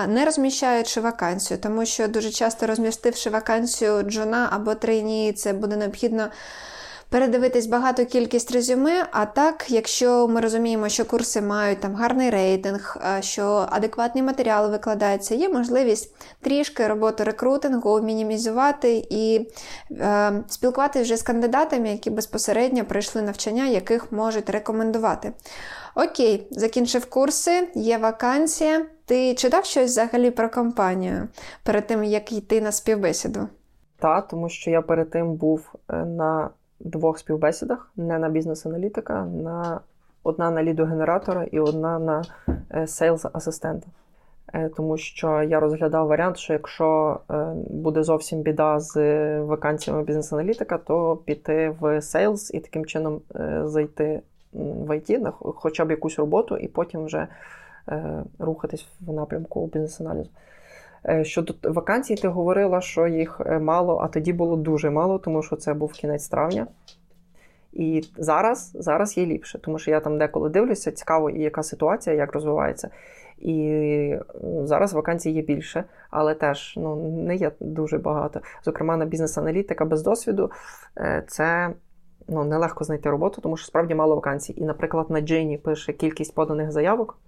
не 0.06 0.24
розміщаючи 0.24 1.00
вакансію, 1.00 1.58
тому 1.58 1.86
що 1.86 2.08
дуже 2.08 2.30
часто 2.30 2.66
розмістивши 2.66 3.30
вакансію 3.30 4.02
джуна 4.02 4.48
або 4.52 4.74
трейні, 4.74 5.32
це 5.32 5.52
буде 5.52 5.76
необхідно. 5.76 6.28
Передивитись 7.08 7.66
багато 7.66 8.04
кількість 8.04 8.52
резюме, 8.52 9.06
а 9.12 9.26
так, 9.26 9.64
якщо 9.68 10.28
ми 10.28 10.40
розуміємо, 10.40 10.88
що 10.88 11.04
курси 11.04 11.42
мають 11.42 11.80
там 11.80 11.94
гарний 11.94 12.30
рейтинг, 12.30 12.96
що 13.20 13.66
адекватний 13.70 14.24
матеріал 14.24 14.70
викладається, 14.70 15.34
є 15.34 15.48
можливість 15.48 16.14
трішки 16.40 16.86
роботу 16.86 17.24
рекрутингу 17.24 18.00
мінімізувати 18.00 19.06
і 19.10 19.48
е, 19.90 20.32
спілкуватися 20.48 21.02
вже 21.02 21.16
з 21.16 21.22
кандидатами, 21.22 21.88
які 21.88 22.10
безпосередньо 22.10 22.84
пройшли 22.84 23.22
навчання, 23.22 23.66
яких 23.66 24.12
можуть 24.12 24.50
рекомендувати. 24.50 25.32
Окей, 25.96 26.46
закінчив 26.50 27.10
курси, 27.10 27.68
є 27.74 27.98
вакансія. 27.98 28.86
Ти 29.04 29.34
читав 29.34 29.64
щось 29.64 29.90
взагалі 29.90 30.30
про 30.30 30.50
компанію 30.50 31.28
перед 31.62 31.86
тим, 31.86 32.04
як 32.04 32.32
йти 32.32 32.60
на 32.60 32.72
співбесіду? 32.72 33.48
Так, 33.98 34.28
тому 34.28 34.48
що 34.48 34.70
я 34.70 34.82
перед 34.82 35.10
тим 35.10 35.34
був 35.34 35.74
е, 35.88 36.04
на 36.04 36.50
двох 36.80 37.18
співбесідах: 37.18 37.90
не 37.96 38.18
на 38.18 38.28
бізнес-аналітика, 38.28 39.24
на 39.24 39.80
одна 40.22 40.50
на 40.50 40.62
ліду 40.62 40.84
генератора 40.84 41.44
і 41.44 41.60
одна 41.60 41.98
на 41.98 42.24
сейлз 42.86 43.26
асистента. 43.32 43.88
Тому 44.76 44.96
що 44.96 45.42
я 45.42 45.60
розглядав 45.60 46.06
варіант, 46.06 46.36
що 46.36 46.52
якщо 46.52 47.20
е, 47.30 47.34
буде 47.70 48.02
зовсім 48.02 48.40
біда 48.40 48.80
з 48.80 48.96
вакансіями 49.40 50.02
бізнес-аналітика, 50.02 50.78
то 50.78 51.18
піти 51.24 51.76
в 51.80 52.02
сейлз 52.02 52.50
і 52.54 52.60
таким 52.60 52.86
чином 52.86 53.20
е, 53.34 53.62
зайти 53.64 54.22
в 54.56 54.90
IT, 54.90 55.18
на 55.18 55.30
хоча 55.30 55.84
б 55.84 55.90
якусь 55.90 56.18
роботу, 56.18 56.56
і 56.56 56.68
потім 56.68 57.04
вже 57.04 57.28
е, 57.88 58.24
рухатись 58.38 58.88
в 59.00 59.12
напрямку 59.12 59.66
бізнес-аналізу. 59.66 60.30
Е, 61.08 61.24
щодо 61.24 61.54
вакансій, 61.62 62.14
ти 62.14 62.28
говорила, 62.28 62.80
що 62.80 63.06
їх 63.06 63.40
е, 63.46 63.58
мало, 63.58 63.98
а 63.98 64.08
тоді 64.08 64.32
було 64.32 64.56
дуже 64.56 64.90
мало, 64.90 65.18
тому 65.18 65.42
що 65.42 65.56
це 65.56 65.74
був 65.74 65.92
кінець 65.92 66.28
травня. 66.28 66.66
І 67.72 68.04
зараз 68.18 68.70
зараз 68.74 69.18
є 69.18 69.26
ліпше, 69.26 69.58
тому 69.58 69.78
що 69.78 69.90
я 69.90 70.00
там 70.00 70.18
деколи 70.18 70.48
дивлюся, 70.48 70.92
цікаво, 70.92 71.30
яка 71.30 71.62
ситуація, 71.62 72.16
як 72.16 72.32
розвивається. 72.32 72.90
І 73.38 74.16
зараз 74.62 74.92
вакансій 74.92 75.30
є 75.30 75.42
більше, 75.42 75.84
але 76.10 76.34
теж 76.34 76.74
ну, 76.76 76.96
не 77.12 77.36
є 77.36 77.50
дуже 77.60 77.98
багато. 77.98 78.40
Зокрема, 78.64 78.96
на 78.96 79.04
бізнес-аналітика 79.04 79.84
без 79.84 80.02
досвіду 80.02 80.50
це 81.28 81.70
ну, 82.28 82.44
нелегко 82.44 82.84
знайти 82.84 83.10
роботу, 83.10 83.40
тому 83.40 83.56
що 83.56 83.66
справді 83.66 83.94
мало 83.94 84.14
вакансій. 84.14 84.54
І, 84.56 84.64
наприклад, 84.64 85.10
на 85.10 85.20
Djinni 85.20 85.58
пише 85.58 85.92
кількість 85.92 86.34
поданих 86.34 86.72
заявок, 86.72 87.18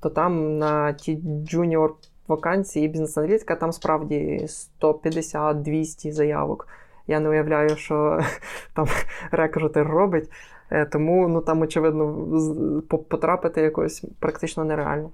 то 0.00 0.10
там 0.10 0.58
на 0.58 0.92
ті 0.92 1.20
джуніор 1.44 1.94
вакансії 2.28 2.88
бізнес-аналітика 2.88 3.56
там 3.56 3.72
справді 3.72 4.46
150-200 4.80 6.12
заявок. 6.12 6.68
Я 7.06 7.20
не 7.20 7.28
уявляю, 7.28 7.76
що 7.76 8.20
там 8.74 8.86
рекрутер 9.30 9.86
робить. 9.86 10.30
Е, 10.70 10.84
тому 10.84 11.28
ну, 11.28 11.40
там, 11.40 11.60
очевидно, 11.60 12.82
потрапити 12.88 13.60
якось 13.60 14.04
практично 14.18 14.64
нереально. 14.64 15.10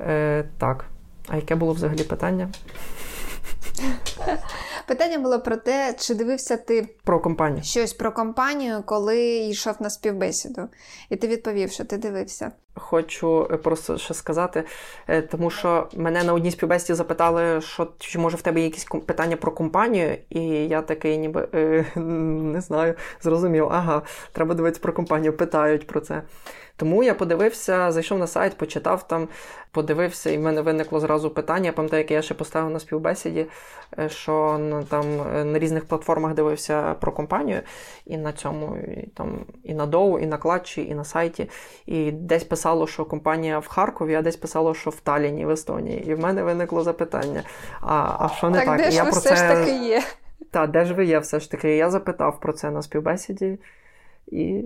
Е, 0.00 0.44
Так. 0.58 0.84
А 1.28 1.36
яке 1.36 1.54
було 1.54 1.72
взагалі 1.72 2.02
питання? 2.02 2.48
Питання 4.86 5.18
було 5.18 5.40
про 5.40 5.56
те, 5.56 5.94
чи 5.98 6.14
дивився 6.14 6.56
ти 6.56 6.88
про 7.04 7.20
компанію 7.20 7.64
щось 7.64 7.92
про 7.92 8.12
компанію, 8.12 8.82
коли 8.86 9.36
йшов 9.36 9.74
на 9.80 9.90
співбесіду, 9.90 10.68
і 11.10 11.16
ти 11.16 11.28
відповів, 11.28 11.70
що 11.70 11.84
ти 11.84 11.98
дивився. 11.98 12.52
Хочу 12.74 13.48
е, 13.50 13.56
просто 13.56 13.98
ще 13.98 14.14
сказати, 14.14 14.64
е, 15.08 15.22
тому 15.22 15.50
що 15.50 15.88
мене 15.96 16.24
на 16.24 16.32
одній 16.32 16.50
співбесіді 16.50 16.94
запитали, 16.94 17.60
що 17.60 17.92
чи 17.98 18.18
може 18.18 18.36
в 18.36 18.42
тебе 18.42 18.60
є 18.60 18.66
якісь 18.66 18.84
питання 18.84 19.36
про 19.36 19.52
компанію, 19.52 20.16
і 20.30 20.40
я 20.50 20.82
такий, 20.82 21.18
ніби 21.18 21.48
е, 21.54 21.84
не 22.00 22.60
знаю, 22.60 22.94
зрозумів, 23.22 23.68
ага, 23.70 24.02
треба 24.32 24.54
дивитися 24.54 24.82
про 24.82 24.92
компанію, 24.92 25.36
питають 25.36 25.86
про 25.86 26.00
це. 26.00 26.22
Тому 26.78 27.02
я 27.02 27.14
подивився, 27.14 27.92
зайшов 27.92 28.18
на 28.18 28.26
сайт, 28.26 28.56
почитав 28.56 29.08
там, 29.08 29.28
подивився, 29.70 30.30
і 30.30 30.38
в 30.38 30.40
мене 30.40 30.60
виникло 30.60 31.00
зразу 31.00 31.30
питання. 31.30 31.66
Я 31.66 31.72
пам'ятаю, 31.72 32.02
яке 32.02 32.14
я 32.14 32.22
ще 32.22 32.34
поставив 32.34 32.70
на 32.70 32.80
співбесіді, 32.80 33.46
е, 33.98 34.08
що 34.08 34.56
ну, 34.60 34.84
там 34.84 35.04
е, 35.36 35.44
на 35.44 35.58
різних 35.58 35.84
платформах 35.84 36.34
дивився 36.34 36.94
про 36.94 37.12
компанію, 37.12 37.60
і 38.06 38.16
на 38.16 38.32
цьому, 38.32 38.76
і 38.76 39.06
там 39.14 39.46
і 39.62 39.74
на 39.74 39.86
Доу, 39.86 40.18
і 40.18 40.26
на 40.26 40.36
клатчі, 40.38 40.86
і 40.86 40.94
на 40.94 41.04
сайті. 41.04 41.50
І 41.86 42.12
десь 42.12 42.44
писало, 42.44 42.86
що 42.86 43.04
компанія 43.04 43.58
в 43.58 43.66
Харкові, 43.66 44.14
а 44.14 44.22
десь 44.22 44.36
писало, 44.36 44.74
що 44.74 44.90
в 44.90 45.00
Таліні, 45.00 45.46
в 45.46 45.50
Естонії. 45.50 46.04
І 46.06 46.14
в 46.14 46.20
мене 46.20 46.42
виникло 46.42 46.82
запитання: 46.82 47.42
а 47.80 48.16
а 48.18 48.28
що 48.28 48.50
не 48.50 48.58
так? 48.58 48.66
так? 48.66 48.78
Де 48.78 48.90
ж 48.90 48.96
я 48.96 49.04
ви 49.04 49.10
про 49.10 49.20
все 49.20 49.28
це... 49.28 49.36
ж 49.36 49.42
таки 49.42 49.84
є? 49.84 50.02
Так, 50.50 50.70
де 50.70 50.84
ж 50.84 50.94
ви 50.94 51.04
є 51.04 51.18
все 51.18 51.40
ж 51.40 51.50
таки? 51.50 51.76
Я 51.76 51.90
запитав 51.90 52.40
про 52.40 52.52
це 52.52 52.70
на 52.70 52.82
співбесіді. 52.82 53.58
І 54.26 54.64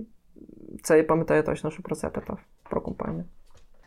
це 0.83 0.97
я 0.97 1.03
пам'ятаю 1.03 1.43
точно, 1.43 1.71
що 1.71 1.83
про 1.83 1.95
це 1.95 2.09
питав, 2.09 2.39
про 2.69 2.81
компанію. 2.81 3.25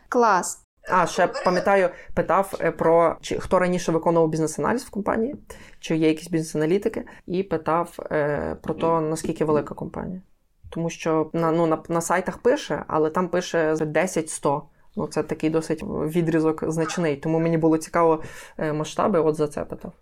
Клас. 0.09 0.63
А, 0.89 1.05
ще 1.05 1.27
пам'ятаю, 1.27 1.89
питав 2.13 2.53
е, 2.61 2.71
про 2.71 3.17
чи 3.21 3.39
хто 3.39 3.59
раніше 3.59 3.91
виконував 3.91 4.29
бізнес-аналіз 4.29 4.83
в 4.83 4.89
компанії, 4.89 5.35
чи 5.79 5.97
є 5.97 6.07
якісь 6.07 6.29
бізнес-аналітики, 6.29 7.05
і 7.25 7.43
питав 7.43 7.99
е, 8.11 8.55
про 8.61 8.73
те, 8.73 9.01
наскільки 9.01 9.45
велика 9.45 9.75
компанія. 9.75 10.21
Тому 10.69 10.89
що 10.89 11.29
на 11.33 11.51
ну, 11.51 11.67
на, 11.67 11.83
на 11.89 12.01
сайтах 12.01 12.37
пише, 12.37 12.83
але 12.87 13.09
там 13.09 13.27
пише 13.27 13.73
10-100. 13.73 14.61
Ну, 14.95 15.07
це 15.07 15.23
такий 15.23 15.49
досить 15.49 15.83
відрізок 15.83 16.71
значний. 16.71 17.15
Тому 17.15 17.39
мені 17.39 17.57
було 17.57 17.77
цікаво 17.77 18.23
е, 18.57 18.73
масштаби, 18.73 19.19
от 19.19 19.35
за 19.35 19.47
це 19.47 19.65
питав. 19.65 19.93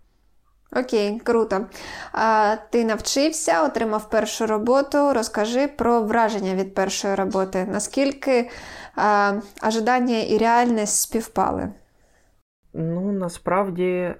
Окей, 0.72 1.20
круто. 1.24 1.66
А, 2.12 2.56
Ти 2.70 2.84
навчився, 2.84 3.62
отримав 3.64 4.10
першу 4.10 4.46
роботу. 4.46 5.12
Розкажи 5.12 5.68
про 5.68 6.02
враження 6.02 6.54
від 6.54 6.74
першої 6.74 7.14
роботи. 7.14 7.66
Наскільки 7.72 8.50
а, 8.96 9.32
ожидання 9.68 10.18
і 10.18 10.38
реальність 10.38 11.00
співпали? 11.00 11.68
Ну, 12.74 13.12
насправді. 13.12 14.14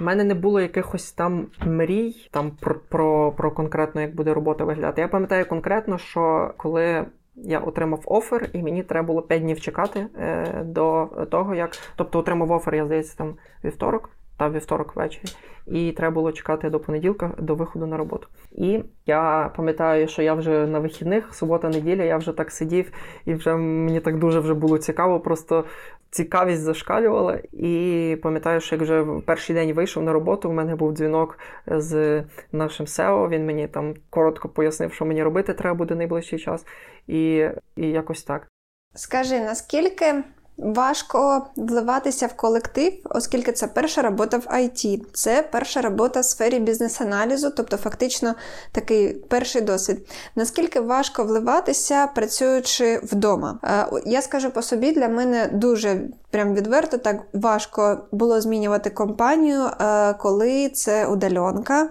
в 0.00 0.02
мене 0.02 0.24
не 0.24 0.34
було 0.34 0.60
якихось 0.60 1.12
там 1.12 1.46
мрій 1.66 2.28
там 2.30 2.50
про 2.50 2.74
про, 2.80 3.32
про 3.32 3.50
конкретно, 3.50 4.00
як 4.00 4.14
буде 4.14 4.34
робота 4.34 4.64
виглядати. 4.64 5.00
Я 5.00 5.08
пам'ятаю 5.08 5.48
конкретно, 5.48 5.98
що 5.98 6.54
коли 6.56 7.06
я 7.36 7.58
отримав 7.58 8.02
офер, 8.06 8.50
і 8.52 8.62
мені 8.62 8.82
треба 8.82 9.06
було 9.06 9.22
5 9.22 9.42
днів 9.42 9.60
чекати 9.60 10.06
е, 10.18 10.62
до 10.64 11.06
того, 11.30 11.54
як. 11.54 11.70
Тобто 11.96 12.18
отримав 12.18 12.50
офер, 12.52 12.74
я 12.74 12.84
здається, 12.86 13.16
там 13.16 13.36
вівторок 13.64 14.10
та 14.38 14.50
вівторок 14.50 14.96
ввечері, 14.96 15.24
і 15.66 15.92
треба 15.92 16.14
було 16.14 16.32
чекати 16.32 16.70
до 16.70 16.80
понеділка 16.80 17.32
до 17.38 17.54
виходу 17.54 17.86
на 17.86 17.96
роботу. 17.96 18.28
І 18.52 18.80
я 19.06 19.52
пам'ятаю, 19.56 20.08
що 20.08 20.22
я 20.22 20.34
вже 20.34 20.66
на 20.66 20.78
вихідних, 20.78 21.34
субота-неділя, 21.34 22.02
я 22.02 22.16
вже 22.16 22.32
так 22.32 22.50
сидів, 22.50 22.92
і 23.24 23.34
вже 23.34 23.56
мені 23.56 24.00
так 24.00 24.18
дуже 24.18 24.40
вже 24.40 24.54
було 24.54 24.78
цікаво, 24.78 25.20
просто 25.20 25.64
цікавість 26.10 26.62
зашкалювала. 26.62 27.40
І 27.52 28.16
пам'ятаю, 28.22 28.60
що 28.60 28.74
як 28.74 28.82
вже 28.82 29.06
перший 29.26 29.56
день 29.56 29.72
вийшов 29.72 30.02
на 30.02 30.12
роботу, 30.12 30.50
у 30.50 30.52
мене 30.52 30.76
був 30.76 30.92
дзвінок 30.92 31.38
з 31.66 32.24
нашим 32.52 32.86
SEO, 32.86 33.28
Він 33.28 33.46
мені 33.46 33.68
там 33.68 33.94
коротко 34.10 34.48
пояснив, 34.48 34.92
що 34.92 35.04
мені 35.04 35.22
робити 35.22 35.54
треба 35.54 35.74
буде 35.74 35.94
найближчий 35.94 36.38
час, 36.38 36.66
і, 37.06 37.48
і 37.76 37.86
якось 37.86 38.22
так. 38.22 38.48
Скажи, 38.94 39.40
наскільки 39.40 40.22
важко 40.58 41.46
вливатися 41.56 42.26
в 42.26 42.32
колектив, 42.32 42.92
оскільки 43.04 43.52
це 43.52 43.66
перша 43.66 44.02
робота 44.02 44.36
в 44.38 44.40
IT. 44.40 45.00
Це 45.12 45.48
перша 45.52 45.80
робота 45.80 46.20
в 46.20 46.24
сфері 46.24 46.58
бізнес-аналізу, 46.58 47.50
тобто 47.50 47.76
фактично 47.76 48.34
такий 48.72 49.14
перший 49.14 49.62
досвід. 49.62 50.06
Наскільки 50.36 50.80
важко 50.80 51.24
вливатися, 51.24 52.06
працюючи 52.06 53.00
вдома? 53.02 53.58
Е, 53.64 53.86
я 54.06 54.22
скажу 54.22 54.50
по 54.50 54.62
собі, 54.62 54.92
для 54.92 55.08
мене 55.08 55.50
дуже 55.52 56.00
прям 56.30 56.54
відверто 56.54 56.98
так 56.98 57.16
важко 57.32 57.98
було 58.12 58.40
змінювати 58.40 58.90
компанію, 58.90 59.62
е, 59.62 60.14
коли 60.14 60.68
це 60.68 61.06
удальонка, 61.06 61.88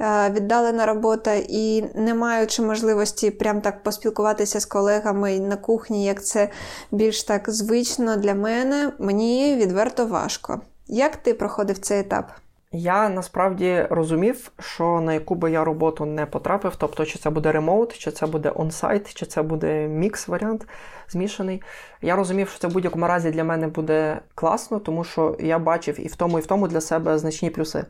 е, 0.00 0.30
віддалена 0.30 0.86
робота, 0.86 1.34
і 1.48 1.84
не 1.94 2.14
маючи 2.14 2.62
можливості 2.62 3.30
прям 3.30 3.60
так 3.60 3.82
поспілкуватися 3.82 4.60
з 4.60 4.64
колегами 4.64 5.40
на 5.40 5.56
кухні, 5.56 6.04
як 6.04 6.24
це 6.24 6.48
більш 6.90 7.22
так 7.22 7.50
звично 7.50 8.01
для 8.16 8.34
мене, 8.34 8.92
мені 8.98 9.56
відверто 9.56 10.06
важко. 10.06 10.60
Як 10.86 11.16
ти 11.16 11.34
проходив 11.34 11.78
цей 11.78 12.00
етап? 12.00 12.30
Я 12.74 13.08
насправді 13.08 13.86
розумів, 13.90 14.52
що 14.58 15.00
на 15.00 15.14
яку 15.14 15.34
би 15.34 15.50
я 15.50 15.64
роботу 15.64 16.04
не 16.04 16.26
потрапив, 16.26 16.76
тобто, 16.76 17.04
чи 17.04 17.18
це 17.18 17.30
буде 17.30 17.52
ремоут, 17.52 17.98
чи 17.98 18.10
це 18.10 18.26
буде 18.26 18.52
онсайт, 18.54 19.14
чи 19.14 19.26
це 19.26 19.42
буде 19.42 19.88
мікс 19.88 20.28
варіант 20.28 20.66
змішаний. 21.08 21.62
Я 22.02 22.16
розумів, 22.16 22.48
що 22.48 22.58
це 22.58 22.68
в 22.68 22.72
будь-якому 22.72 23.06
разі 23.06 23.30
для 23.30 23.44
мене 23.44 23.68
буде 23.68 24.20
класно, 24.34 24.78
тому 24.78 25.04
що 25.04 25.36
я 25.40 25.58
бачив 25.58 26.00
і 26.00 26.08
в 26.08 26.16
тому, 26.16 26.38
і 26.38 26.42
в 26.42 26.46
тому 26.46 26.68
для 26.68 26.80
себе 26.80 27.18
значні 27.18 27.50
плюси. 27.50 27.84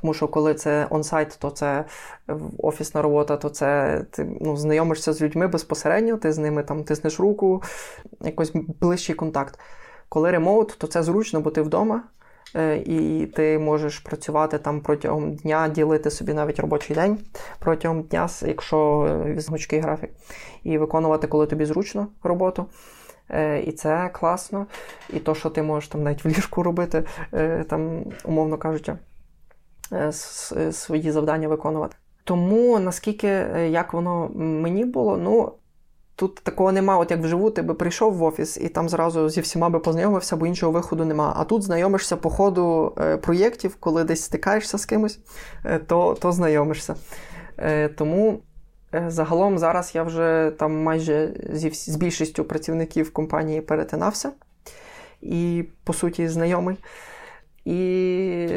Тому 0.00 0.14
що 0.14 0.28
коли 0.28 0.54
це 0.54 0.86
онсайт, 0.90 1.36
то 1.40 1.50
це 1.50 1.84
офісна 2.58 3.02
робота, 3.02 3.36
то 3.36 3.48
це 3.48 4.00
ти 4.10 4.36
ну, 4.40 4.56
знайомишся 4.56 5.12
з 5.12 5.22
людьми 5.22 5.48
безпосередньо, 5.48 6.16
ти 6.16 6.32
з 6.32 6.38
ними 6.38 6.62
там 6.62 6.84
тиснеш 6.84 7.20
руку, 7.20 7.62
якось 8.20 8.52
ближчий 8.80 9.14
контакт. 9.14 9.58
Коли 10.08 10.30
ремоут, 10.30 10.76
то 10.78 10.86
це 10.86 11.02
зручно, 11.02 11.40
бо 11.40 11.50
ти 11.50 11.62
вдома. 11.62 12.02
Е, 12.56 12.76
і 12.76 13.26
ти 13.26 13.58
можеш 13.58 13.98
працювати 13.98 14.58
там 14.58 14.80
протягом 14.80 15.34
дня, 15.34 15.68
ділити 15.68 16.10
собі 16.10 16.34
навіть 16.34 16.60
робочий 16.60 16.96
день 16.96 17.18
протягом 17.58 18.02
дня, 18.02 18.28
якщо 18.42 19.00
гнучкий 19.48 19.80
графік, 19.80 20.10
і 20.62 20.78
виконувати, 20.78 21.26
коли 21.26 21.46
тобі 21.46 21.64
зручно 21.64 22.08
роботу. 22.22 22.66
Е, 23.28 23.60
і 23.60 23.72
це 23.72 24.10
класно. 24.12 24.66
І 25.12 25.18
то, 25.18 25.34
що 25.34 25.50
ти 25.50 25.62
можеш 25.62 25.88
там 25.88 26.02
навіть 26.02 26.24
в 26.24 26.28
ліжку 26.28 26.62
робити, 26.62 27.04
е, 27.34 27.64
там, 27.68 28.04
умовно 28.24 28.58
кажучи, 28.58 28.94
свої 30.72 31.10
завдання 31.10 31.48
виконувати. 31.48 31.96
Тому 32.24 32.78
наскільки 32.78 33.26
як 33.70 33.92
воно 33.92 34.30
мені 34.34 34.84
було, 34.84 35.16
ну 35.16 35.52
Тут 36.20 36.34
такого 36.34 36.72
нема, 36.72 36.98
от 36.98 37.10
як 37.10 37.20
вживу, 37.20 37.50
ти 37.50 37.62
би 37.62 37.74
прийшов 37.74 38.14
в 38.14 38.22
офіс 38.22 38.56
і 38.56 38.68
там 38.68 38.88
зразу 38.88 39.28
зі 39.28 39.40
всіма 39.40 39.68
би 39.68 39.78
познайомився, 39.78 40.36
бо 40.36 40.46
іншого 40.46 40.72
виходу 40.72 41.04
нема. 41.04 41.34
А 41.36 41.44
тут 41.44 41.62
знайомишся 41.62 42.16
по 42.16 42.30
ходу 42.30 42.94
е, 43.00 43.16
проєктів, 43.16 43.76
коли 43.80 44.04
десь 44.04 44.22
стикаєшся 44.22 44.78
з 44.78 44.84
кимось, 44.84 45.18
е, 45.64 45.78
то 45.78 46.16
то 46.20 46.32
знайомишся. 46.32 46.94
Е, 47.58 47.88
тому 47.88 48.40
загалом 49.06 49.58
зараз 49.58 49.94
я 49.94 50.02
вже 50.02 50.52
там 50.58 50.82
майже 50.82 51.34
зі, 51.52 51.70
з 51.70 51.96
більшістю 51.96 52.44
працівників 52.44 53.12
компанії 53.12 53.60
перетинався 53.60 54.32
і, 55.20 55.64
по 55.84 55.92
суті, 55.92 56.28
знайомий. 56.28 56.76
І 57.64 57.74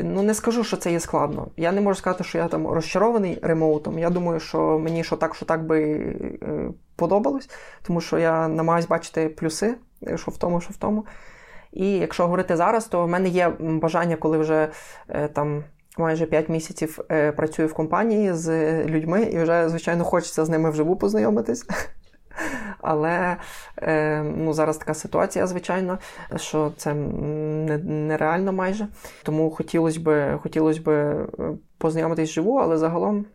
ну 0.04 0.22
не 0.24 0.34
скажу, 0.34 0.64
що 0.64 0.78
це 0.78 0.92
є 0.92 1.00
складно. 1.00 1.48
Я 1.58 1.72
не 1.72 1.82
можу 1.82 2.00
сказати, 2.00 2.24
що 2.24 2.38
я 2.38 2.48
там 2.48 2.68
розчарований 2.68 3.40
ремоутом. 3.42 4.00
Я 4.00 4.10
думаю, 4.10 4.40
що 4.40 4.80
мені 4.80 5.04
що 5.04 5.16
так, 5.16 5.36
що 5.36 5.46
так 5.46 5.66
би 5.66 5.82
е, 5.84 6.70
подобалось, 6.96 7.50
тому 7.84 8.02
що 8.02 8.18
я 8.18 8.48
намагаюся 8.48 8.88
бачити 8.88 9.30
плюси, 9.30 9.76
що 10.16 10.32
в 10.32 10.38
тому, 10.38 10.62
що 10.62 10.74
в 10.74 10.78
тому. 10.78 11.06
І 11.72 11.92
якщо 11.92 12.24
говорити 12.24 12.56
зараз, 12.56 12.86
то 12.86 13.04
в 13.04 13.08
мене 13.08 13.30
є 13.30 13.50
бажання, 13.60 14.16
коли 14.16 14.38
вже 14.38 14.70
е, 15.10 15.28
там. 15.28 15.64
Майже 15.98 16.26
5 16.26 16.50
місяців 16.50 17.00
е, 17.12 17.32
працюю 17.32 17.68
в 17.68 17.74
компанії 17.74 18.34
з 18.34 18.74
людьми, 18.86 19.24
і 19.24 19.38
вже, 19.38 19.70
звичайно, 19.70 20.04
хочеться 20.04 20.46
з 20.46 20.50
ними 20.50 20.70
вживу 20.70 20.96
познайомитись. 20.96 21.66
Але 22.82 23.38
е, 23.78 24.24
ну, 24.24 24.54
зараз 24.54 24.78
така 24.78 24.94
ситуація, 24.94 25.48
звичайно, 25.48 26.00
що 26.36 26.72
це 26.78 26.94
нереально 26.94 28.54
майже. 28.54 28.88
Тому 29.24 29.52
хотілося 29.52 30.00
б 30.00 30.38
хотілося 30.38 30.82
б 30.82 30.90
е, 30.90 31.28
познайомитись 31.78 32.30
живу, 32.30 32.58
але 32.58 32.78
загалом 32.78 33.26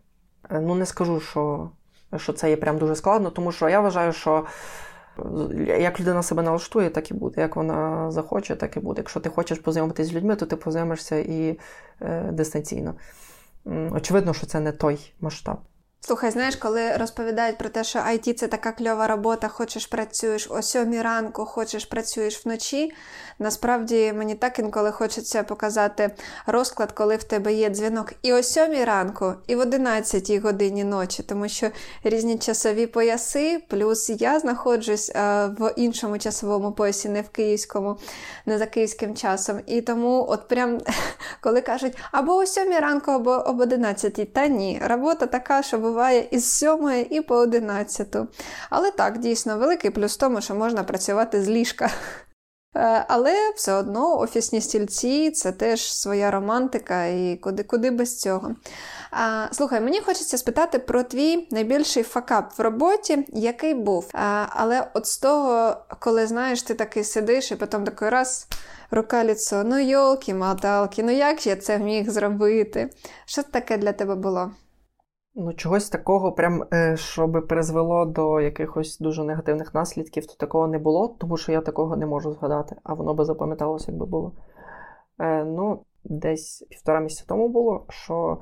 е, 0.51 0.61
ну, 0.61 0.75
не 0.75 0.87
скажу, 0.87 1.21
що, 1.21 1.71
що 2.17 2.33
це 2.33 2.51
є 2.51 2.57
прям 2.57 2.79
дуже 2.79 2.97
складно, 2.97 3.31
тому 3.31 3.53
що 3.53 3.69
я 3.69 3.81
вважаю, 3.81 4.13
що. 4.13 4.45
Як 5.81 6.01
людина 6.01 6.23
себе 6.23 6.43
налаштує, 6.43 6.91
так 6.91 7.11
і 7.11 7.15
буде. 7.15 7.41
Як 7.41 7.57
вона 7.57 8.11
захоче, 8.11 8.57
так 8.57 8.77
і 8.77 8.81
буде. 8.81 9.01
Якщо 9.01 9.21
ти 9.21 9.29
хочеш 9.29 9.59
познайомитися 9.59 10.11
з 10.11 10.15
людьми, 10.15 10.37
то 10.37 10.47
ти 10.47 10.57
познайомишся 10.57 11.17
і 11.17 11.59
дистанційно. 12.31 12.95
Очевидно, 13.91 14.35
що 14.35 14.47
це 14.47 14.61
не 14.61 14.73
той 14.73 15.13
масштаб. 15.21 15.59
Слухай, 16.01 16.31
знаєш, 16.31 16.57
коли 16.57 16.97
розповідають 16.97 17.59
про 17.59 17.69
те, 17.69 17.85
що 17.85 17.99
IT 17.99 18.35
це 18.35 18.49
така 18.49 18.73
кльова 18.73 19.07
робота, 19.07 19.49
хочеш 19.49 19.87
працюєш 19.87 20.49
о 20.51 20.63
сьомій 20.63 21.03
ранку, 21.03 21.45
хочеш 21.45 21.85
працюєш 21.85 22.45
вночі. 22.47 22.93
Насправді 23.39 24.13
мені 24.13 24.35
так 24.35 24.59
інколи 24.59 24.93
хочеться 24.93 25.43
показати 25.43 26.11
розклад, 26.47 26.93
коли 26.93 27.17
в 27.17 27.23
тебе 27.23 27.53
є 27.53 27.71
дзвінок 27.71 28.13
і 28.23 28.33
о 28.33 28.43
сьомій 28.43 28.85
ранку, 28.85 29.33
і 29.47 29.57
в 29.57 29.61
одинадцятій 29.61 30.39
годині 30.39 30.85
ночі, 30.85 31.23
тому 31.23 31.49
що 31.49 31.71
різні 32.05 32.39
часові 32.39 32.87
пояси, 32.87 33.63
плюс 33.69 34.11
я 34.11 34.41
знаходжусь 34.41 35.13
в 35.59 35.73
іншому 35.77 36.19
часовому 36.19 36.73
поясі, 36.73 37.09
не 37.09 37.23
в 37.23 37.29
київському, 37.29 37.97
не 38.47 38.59
за 38.59 38.67
київським 38.67 39.17
часом. 39.17 39.61
І 39.67 39.81
тому, 39.81 40.27
от 40.29 40.49
прям 40.49 40.79
коли 41.41 41.61
кажуть 41.61 41.97
або 42.13 42.37
о 42.37 42.47
сьомій 42.47 42.79
ранку, 42.79 43.11
або 43.11 43.31
об 43.31 43.61
одинадцятій, 43.61 44.25
та 44.25 44.47
ні, 44.47 44.83
робота 44.85 45.27
така, 45.27 45.63
що 45.63 45.79
буває 45.89 46.29
із 46.31 46.51
7 46.51 47.07
і 47.11 47.21
по 47.21 47.37
11. 47.37 48.17
Але 48.71 48.91
так, 48.91 49.19
дійсно, 49.19 49.59
великий 49.59 49.91
плюс 49.91 50.15
в 50.15 50.19
тому, 50.19 50.41
що 50.41 50.55
можна 50.55 50.85
працювати 50.85 51.43
з 51.43 51.49
ліжка. 51.49 51.91
Е, 52.77 53.05
але 53.09 53.53
все 53.57 53.73
одно 53.73 54.19
офісні 54.19 54.61
стільці 54.61 55.31
це 55.31 55.53
теж 55.53 55.95
своя 55.95 56.31
романтика, 56.31 57.05
і 57.05 57.37
куди 57.43 57.63
куди 57.63 57.91
без 57.91 58.21
цього. 58.21 58.55
А, 59.11 59.47
Слухай, 59.53 59.81
мені 59.81 60.01
хочеться 60.01 60.39
спитати 60.39 60.79
про 60.79 61.03
твій 61.03 61.49
найбільший 61.51 62.03
факап 62.03 62.59
в 62.59 62.63
роботі, 62.63 63.27
який 63.29 63.75
був. 63.75 64.11
А, 64.13 64.47
Але 64.51 64.91
от 64.95 65.07
з 65.07 65.19
того, 65.19 65.77
коли 65.99 66.27
знаєш, 66.27 66.63
ти 66.63 66.75
такий 66.75 67.05
сидиш, 67.05 67.53
і 67.53 67.57
потім 67.57 67.85
такий 67.85 68.09
раз 68.09 68.47
рука 68.91 69.25
ліцо, 69.25 69.65
ну 69.65 69.79
йолки, 69.79 70.35
маталки, 70.35 71.03
ну 71.03 71.13
як 71.13 71.47
я 71.47 71.57
це 71.57 71.79
міг 71.79 72.11
зробити? 72.11 72.91
Що 73.27 73.43
таке 73.43 73.77
для 73.77 73.93
тебе 73.93 74.15
було? 74.15 74.51
Ну, 75.35 75.53
чогось 75.53 75.89
такого, 75.89 76.33
прям, 76.33 76.65
е, 76.73 76.97
щоб 76.97 77.47
призвело 77.49 78.05
до 78.05 78.41
якихось 78.41 78.99
дуже 78.99 79.25
негативних 79.25 79.75
наслідків, 79.75 80.27
то 80.27 80.35
такого 80.35 80.67
не 80.67 80.79
було, 80.79 81.17
тому 81.21 81.37
що 81.37 81.53
я 81.53 81.61
такого 81.61 81.97
не 81.97 82.07
можу 82.07 82.33
згадати, 82.33 82.77
а 82.85 82.95
воно 82.95 83.15
би 83.15 83.25
запам'яталося, 83.25 83.93
якби 83.93 84.07
було. 84.07 84.33
Е, 85.21 85.45
Ну, 85.45 85.85
десь 86.05 86.67
півтора 86.71 87.01
місяця 87.01 87.25
тому 87.29 87.49
було, 87.49 87.87
що 87.89 88.39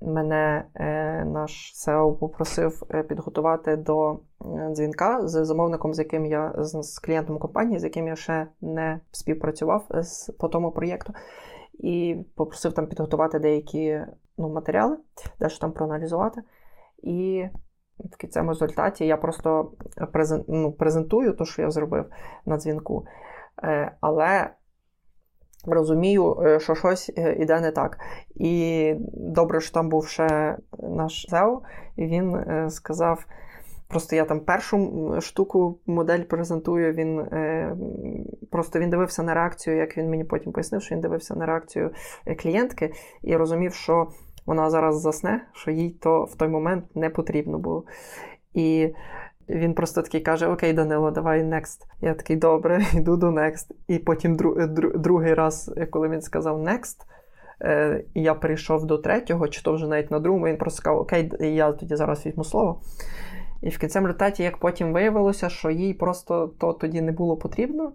мене 0.00 0.64
е, 0.74 1.24
наш 1.24 1.72
SEO 1.74 2.18
попросив 2.18 2.82
підготувати 3.08 3.76
до 3.76 4.18
дзвінка 4.72 5.28
з 5.28 5.44
замовником, 5.44 5.94
з 5.94 5.98
яким 5.98 6.26
я 6.26 6.54
з 6.58 6.98
клієнтом 6.98 7.38
компанії, 7.38 7.78
з 7.78 7.84
яким 7.84 8.08
я 8.08 8.16
ще 8.16 8.46
не 8.60 9.00
співпрацював 9.10 9.86
з, 9.90 10.30
по 10.30 10.48
тому 10.48 10.72
проєкту, 10.72 11.12
і 11.78 12.16
попросив 12.36 12.72
там 12.72 12.86
підготувати 12.86 13.38
деякі 13.38 14.00
ну, 14.38 14.48
матеріали, 14.48 14.96
дещо 15.40 15.60
там 15.60 15.72
проаналізувати. 15.72 16.42
І 17.02 17.48
в 18.12 18.16
кінцевому 18.16 18.50
результаті 18.50 19.06
я 19.06 19.16
просто 19.16 19.72
ну, 20.48 20.72
презентую 20.72 21.32
те, 21.32 21.44
що 21.44 21.62
я 21.62 21.70
зробив 21.70 22.06
на 22.46 22.58
дзвінку. 22.58 23.06
Е, 23.64 23.96
але 24.00 24.50
розумію, 25.66 26.40
е, 26.42 26.60
що 26.60 26.74
щось 26.74 27.12
е, 27.16 27.36
іде 27.38 27.60
не 27.60 27.70
так. 27.70 27.98
І 28.34 28.94
добре, 29.14 29.60
що 29.60 29.72
там 29.72 29.88
був 29.88 30.06
ще 30.06 30.56
наш 30.78 31.26
SEO, 31.32 31.58
і 31.96 32.06
він 32.06 32.36
сказав. 32.70 33.26
Просто 33.88 34.16
я 34.16 34.24
там 34.24 34.40
першу 34.40 35.16
штуку 35.20 35.80
модель 35.86 36.22
презентую. 36.22 36.92
Він 36.92 37.20
е, 37.20 37.76
просто 38.50 38.78
він 38.78 38.90
дивився 38.90 39.22
на 39.22 39.34
реакцію, 39.34 39.76
як 39.76 39.96
він 39.96 40.10
мені 40.10 40.24
потім 40.24 40.52
пояснив, 40.52 40.82
що 40.82 40.94
він 40.94 41.02
дивився 41.02 41.34
на 41.34 41.46
реакцію 41.46 41.90
клієнтки 42.38 42.92
і 43.22 43.36
розумів, 43.36 43.74
що 43.74 44.08
вона 44.48 44.70
зараз 44.70 45.00
засне, 45.00 45.40
що 45.52 45.70
їй 45.70 45.90
то 45.90 46.24
в 46.24 46.34
той 46.34 46.48
момент 46.48 46.84
не 46.96 47.10
потрібно 47.10 47.58
було. 47.58 47.84
І 48.54 48.94
він 49.48 49.74
просто 49.74 50.02
такий 50.02 50.20
каже: 50.20 50.46
Окей, 50.46 50.72
Данило, 50.72 51.10
давай 51.10 51.42
next. 51.42 51.78
Я 52.00 52.14
такий 52.14 52.36
добре, 52.36 52.86
йду 52.94 53.16
до 53.16 53.26
next. 53.26 53.66
І 53.88 53.98
потім 53.98 54.36
другий 54.94 55.34
раз, 55.34 55.74
коли 55.90 56.08
він 56.08 56.22
сказав 56.22 56.62
next, 56.62 56.96
е, 57.62 58.04
я 58.14 58.34
перейшов 58.34 58.86
до 58.86 58.98
третього, 58.98 59.48
чи 59.48 59.62
то 59.62 59.72
вже 59.72 59.86
навіть 59.86 60.10
на 60.10 60.18
другому, 60.18 60.46
він 60.46 60.56
просто 60.56 60.76
сказав, 60.76 61.00
Окей, 61.00 61.30
я 61.40 61.72
тоді 61.72 61.96
зараз 61.96 62.26
візьму 62.26 62.44
слово. 62.44 62.80
І 63.62 63.68
в 63.68 63.78
кінцевому 63.78 64.06
результаті, 64.06 64.42
як 64.42 64.58
потім 64.58 64.92
виявилося, 64.92 65.48
що 65.48 65.70
їй 65.70 65.94
просто 65.94 66.54
то 66.58 66.72
тоді 66.72 67.00
не 67.00 67.12
було 67.12 67.36
потрібно. 67.36 67.92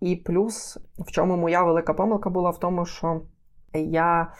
І 0.00 0.16
плюс, 0.16 0.78
в 0.98 1.10
чому 1.10 1.36
моя 1.36 1.62
велика 1.62 1.94
помилка 1.94 2.30
була 2.30 2.50
в 2.50 2.58
тому, 2.58 2.86
що 2.86 3.20
я. 3.74 4.32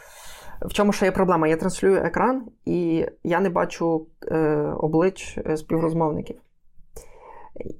В 0.66 0.72
чому 0.72 0.92
ще 0.92 1.04
є 1.04 1.12
проблема? 1.12 1.48
Я 1.48 1.56
транслюю 1.56 1.96
екран, 1.96 2.42
і 2.64 3.06
я 3.24 3.40
не 3.40 3.50
бачу 3.50 4.06
е, 4.26 4.46
облич 4.78 5.38
е, 5.46 5.56
співрозмовників. 5.56 6.36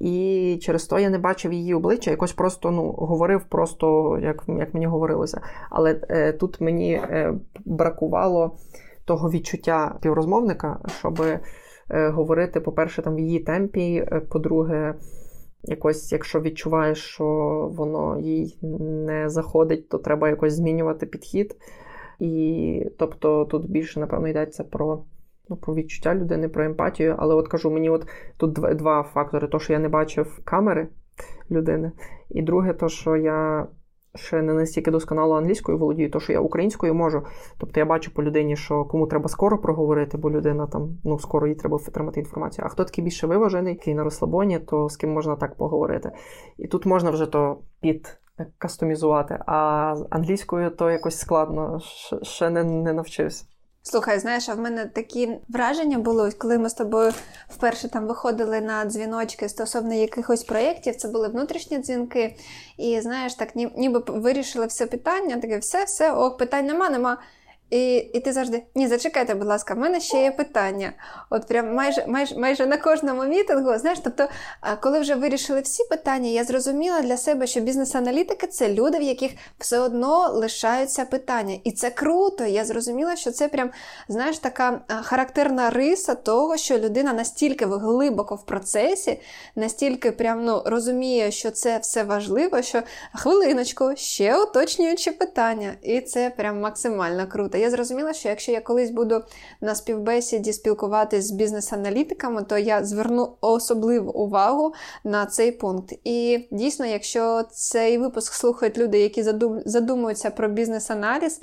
І 0.01 0.59
через 0.63 0.87
то 0.87 0.99
я 0.99 1.11
не 1.11 1.19
бачив 1.19 1.53
її 1.53 1.75
обличчя, 1.75 2.11
якось 2.11 2.33
просто 2.33 2.71
ну, 2.71 2.93
говорив, 2.93 3.45
просто 3.45 4.19
як 4.23 4.45
як 4.49 4.75
мені 4.75 4.87
говорилося. 4.87 5.41
Але 5.71 6.01
е, 6.09 6.33
тут 6.33 6.61
мені 6.61 6.93
е, 6.93 7.35
бракувало 7.65 8.57
того 9.05 9.31
відчуття 9.31 9.95
співрозмовника, 9.99 10.81
щоб 10.99 11.21
е, 11.21 11.41
говорити, 12.09 12.61
по-перше, 12.61 13.03
там 13.03 13.15
в 13.15 13.21
її 13.21 13.39
темпі, 13.41 13.97
е, 13.97 14.21
по-друге, 14.21 14.95
якось, 15.63 16.13
якщо 16.13 16.41
відчуваєш, 16.41 16.99
що 16.99 17.25
воно 17.77 18.19
їй 18.21 18.59
не 18.81 19.29
заходить, 19.29 19.89
то 19.89 19.99
треба 19.99 20.29
якось 20.29 20.55
змінювати 20.55 21.07
підхід. 21.07 21.57
І 22.21 22.87
тобто 22.99 23.45
тут 23.45 23.71
більше, 23.71 24.01
напевно, 24.01 24.29
йдеться 24.29 24.65
про 24.65 25.03
ну, 25.49 25.57
про 25.57 25.75
відчуття 25.75 26.15
людини, 26.15 26.49
про 26.49 26.65
емпатію. 26.65 27.17
Але 27.19 27.35
от 27.35 27.49
кажу, 27.49 27.71
мені 27.71 27.91
от 27.91 28.07
тут 28.37 28.53
два, 28.53 28.75
два 28.75 29.03
фактори: 29.03 29.49
то, 29.49 29.59
що 29.59 29.73
я 29.73 29.79
не 29.79 29.89
бачив 29.89 30.41
камери 30.45 30.89
людини, 31.51 31.93
і 32.31 32.43
друге, 32.43 32.73
то, 32.73 32.89
що 32.89 33.17
я. 33.17 33.67
Ще 34.15 34.43
не 34.43 34.55
настільки 34.55 34.91
досконало 34.91 35.37
англійською 35.37 35.79
володію, 35.79 36.11
то 36.11 36.21
що 36.21 36.33
я 36.33 36.41
українською 36.41 36.95
можу. 36.95 37.23
Тобто 37.59 37.81
я 37.81 37.87
бачу 37.87 38.15
по 38.15 38.23
людині, 38.23 38.57
що 38.57 38.85
кому 38.85 39.07
треба 39.07 39.29
скоро 39.29 39.59
проговорити, 39.59 40.19
бо 40.19 40.31
людина 40.31 40.67
там 40.67 40.99
ну 41.05 41.19
скоро 41.19 41.47
їй 41.47 41.55
треба 41.55 41.77
отримати 41.77 42.21
інформацію. 42.21 42.65
А 42.67 42.69
хто 42.69 42.85
такий 42.85 43.05
більше 43.05 43.27
виважений, 43.27 43.75
який 43.75 43.95
на 43.95 44.05
розслабоні, 44.05 44.59
то 44.59 44.89
з 44.89 44.97
ким 44.97 45.13
можна 45.13 45.37
так 45.37 45.57
поговорити. 45.57 46.11
І 46.59 46.69
тут 46.69 46.87
можна 46.87 47.11
вже 47.11 47.27
то 47.27 47.59
під 47.81 48.21
кастомізувати, 48.59 49.39
а 49.47 49.95
англійською 50.11 50.71
то 50.71 50.91
якось 50.91 51.19
складно, 51.19 51.81
ще 52.23 52.51
не, 52.51 52.65
не 52.65 52.93
навчився. 52.93 53.45
Слухай, 53.83 54.19
знаєш, 54.19 54.49
а 54.49 54.55
в 54.55 54.61
мене 54.61 54.87
такі 54.87 55.39
враження 55.49 55.99
було, 55.99 56.31
коли 56.39 56.59
ми 56.59 56.69
з 56.69 56.75
тобою 56.75 57.13
вперше 57.49 57.89
там 57.89 58.07
виходили 58.07 58.61
на 58.61 58.85
дзвіночки 58.85 59.49
стосовно 59.49 59.95
якихось 59.95 60.45
проєктів, 60.45 60.97
це 60.97 61.09
були 61.09 61.29
внутрішні 61.29 61.79
дзвінки. 61.79 62.37
І 62.79 63.01
знаєш, 63.01 63.35
так 63.35 63.57
ніби 63.57 64.03
вирішили 64.07 64.67
все 64.67 64.87
питання, 64.87 65.37
таке 65.37 65.59
все, 65.59 65.85
все, 65.85 66.13
ок, 66.13 66.39
питань 66.39 66.67
нема, 66.67 66.91
нема. 66.91 67.19
І 67.71 67.97
і 67.97 68.21
ти 68.21 68.33
завжди 68.33 68.63
ні, 68.75 68.89
зачекайте, 68.89 69.35
будь 69.35 69.47
ласка, 69.47 69.75
в 69.75 69.79
мене 69.79 70.01
ще 70.01 70.23
є 70.23 70.31
питання. 70.31 70.93
От 71.31 71.47
прям 71.47 71.75
майже 71.75 72.07
майже, 72.07 72.39
майже 72.39 72.67
на 72.67 72.77
кожному 72.77 73.25
мітингу. 73.25 73.79
Знаєш, 73.79 73.99
тобто, 74.05 74.29
коли 74.81 75.01
вже 75.01 75.15
вирішили 75.15 75.61
всі 75.61 75.85
питання, 75.85 76.31
я 76.31 76.45
зрозуміла 76.45 77.03
для 77.03 77.17
себе, 77.17 77.47
що 77.47 77.61
бізнес-аналітики 77.61 78.47
це 78.47 78.69
люди, 78.69 78.99
в 78.99 79.03
яких 79.03 79.33
все 79.59 79.79
одно 79.79 80.29
лишаються 80.29 81.05
питання. 81.05 81.57
І 81.65 81.73
це 81.73 81.91
круто. 81.91 82.45
Я 82.45 82.65
зрозуміла, 82.65 83.17
що 83.17 83.31
це 83.31 83.49
прям 83.49 83.71
знаєш, 84.09 84.39
така 84.39 84.81
характерна 85.03 85.71
риса 85.71 86.15
того, 86.15 86.57
що 86.57 86.79
людина 86.79 87.13
настільки 87.13 87.67
глибоко 87.67 88.35
в 88.35 88.47
процесі, 88.47 89.21
настільки 89.57 90.11
прям 90.11 90.45
ну, 90.45 90.63
розуміє, 90.67 91.31
що 91.31 91.51
це 91.51 91.79
все 91.79 92.05
важливо, 92.05 92.63
що 92.63 92.83
хвилиночку, 93.15 93.93
ще 93.97 94.43
уточнюючи 94.43 95.13
питання. 95.13 95.73
І 95.83 96.01
це 96.01 96.31
прям 96.37 96.61
максимально 96.61 97.27
круто 97.27 97.59
я 97.61 97.71
зрозуміла, 97.71 98.13
що 98.13 98.29
якщо 98.29 98.53
я 98.53 98.61
колись 98.61 98.91
буду 98.91 99.23
на 99.61 99.75
співбесіді 99.75 100.53
спілкуватись 100.53 101.27
з 101.27 101.31
бізнес-аналітиками, 101.31 102.43
то 102.43 102.59
я 102.59 102.85
зверну 102.85 103.37
особливу 103.41 104.11
увагу 104.11 104.75
на 105.05 105.27
цей 105.27 105.53
пункт. 105.53 105.93
І 106.05 106.49
дійсно, 106.51 106.87
якщо 106.87 107.43
цей 107.53 107.99
випуск 107.99 108.35
слухають 108.35 108.79
люди, 108.79 108.99
які 108.99 109.23
задумуються 109.65 110.31
про 110.31 110.49
бізнес-аналіз, 110.49 111.41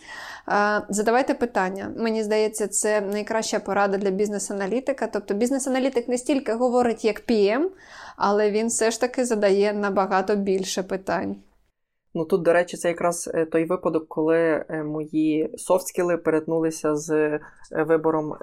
задавайте 0.90 1.34
питання. 1.34 1.92
Мені 1.98 2.24
здається, 2.24 2.68
це 2.68 3.02
найкраща 3.02 3.60
порада 3.60 3.98
для 3.98 4.10
бізнес-аналітика. 4.10 5.08
Тобто, 5.08 5.34
бізнес-аналітик 5.34 6.08
не 6.08 6.18
стільки 6.18 6.54
говорить 6.54 7.06
як 7.06 7.24
PM, 7.30 7.66
але 8.18 8.52
він 8.52 8.68
все 8.68 8.92
ж 8.92 9.02
таки 9.02 9.26
задає 9.26 9.74
набагато 9.74 10.36
більше 10.36 10.84
питань. 10.84 11.36
Ну 12.18 12.26
тут, 12.26 12.42
до 12.42 12.54
речі, 12.54 12.78
це 12.78 12.88
якраз 12.88 13.32
е, 13.34 13.46
той 13.46 13.66
випадок, 13.66 14.08
коли 14.08 14.66
е, 14.70 14.84
мої 14.84 15.54
софтскіли 15.58 16.18
перетнулися 16.18 16.96
з 16.96 17.10
е, 17.12 17.40
вибором 17.72 18.34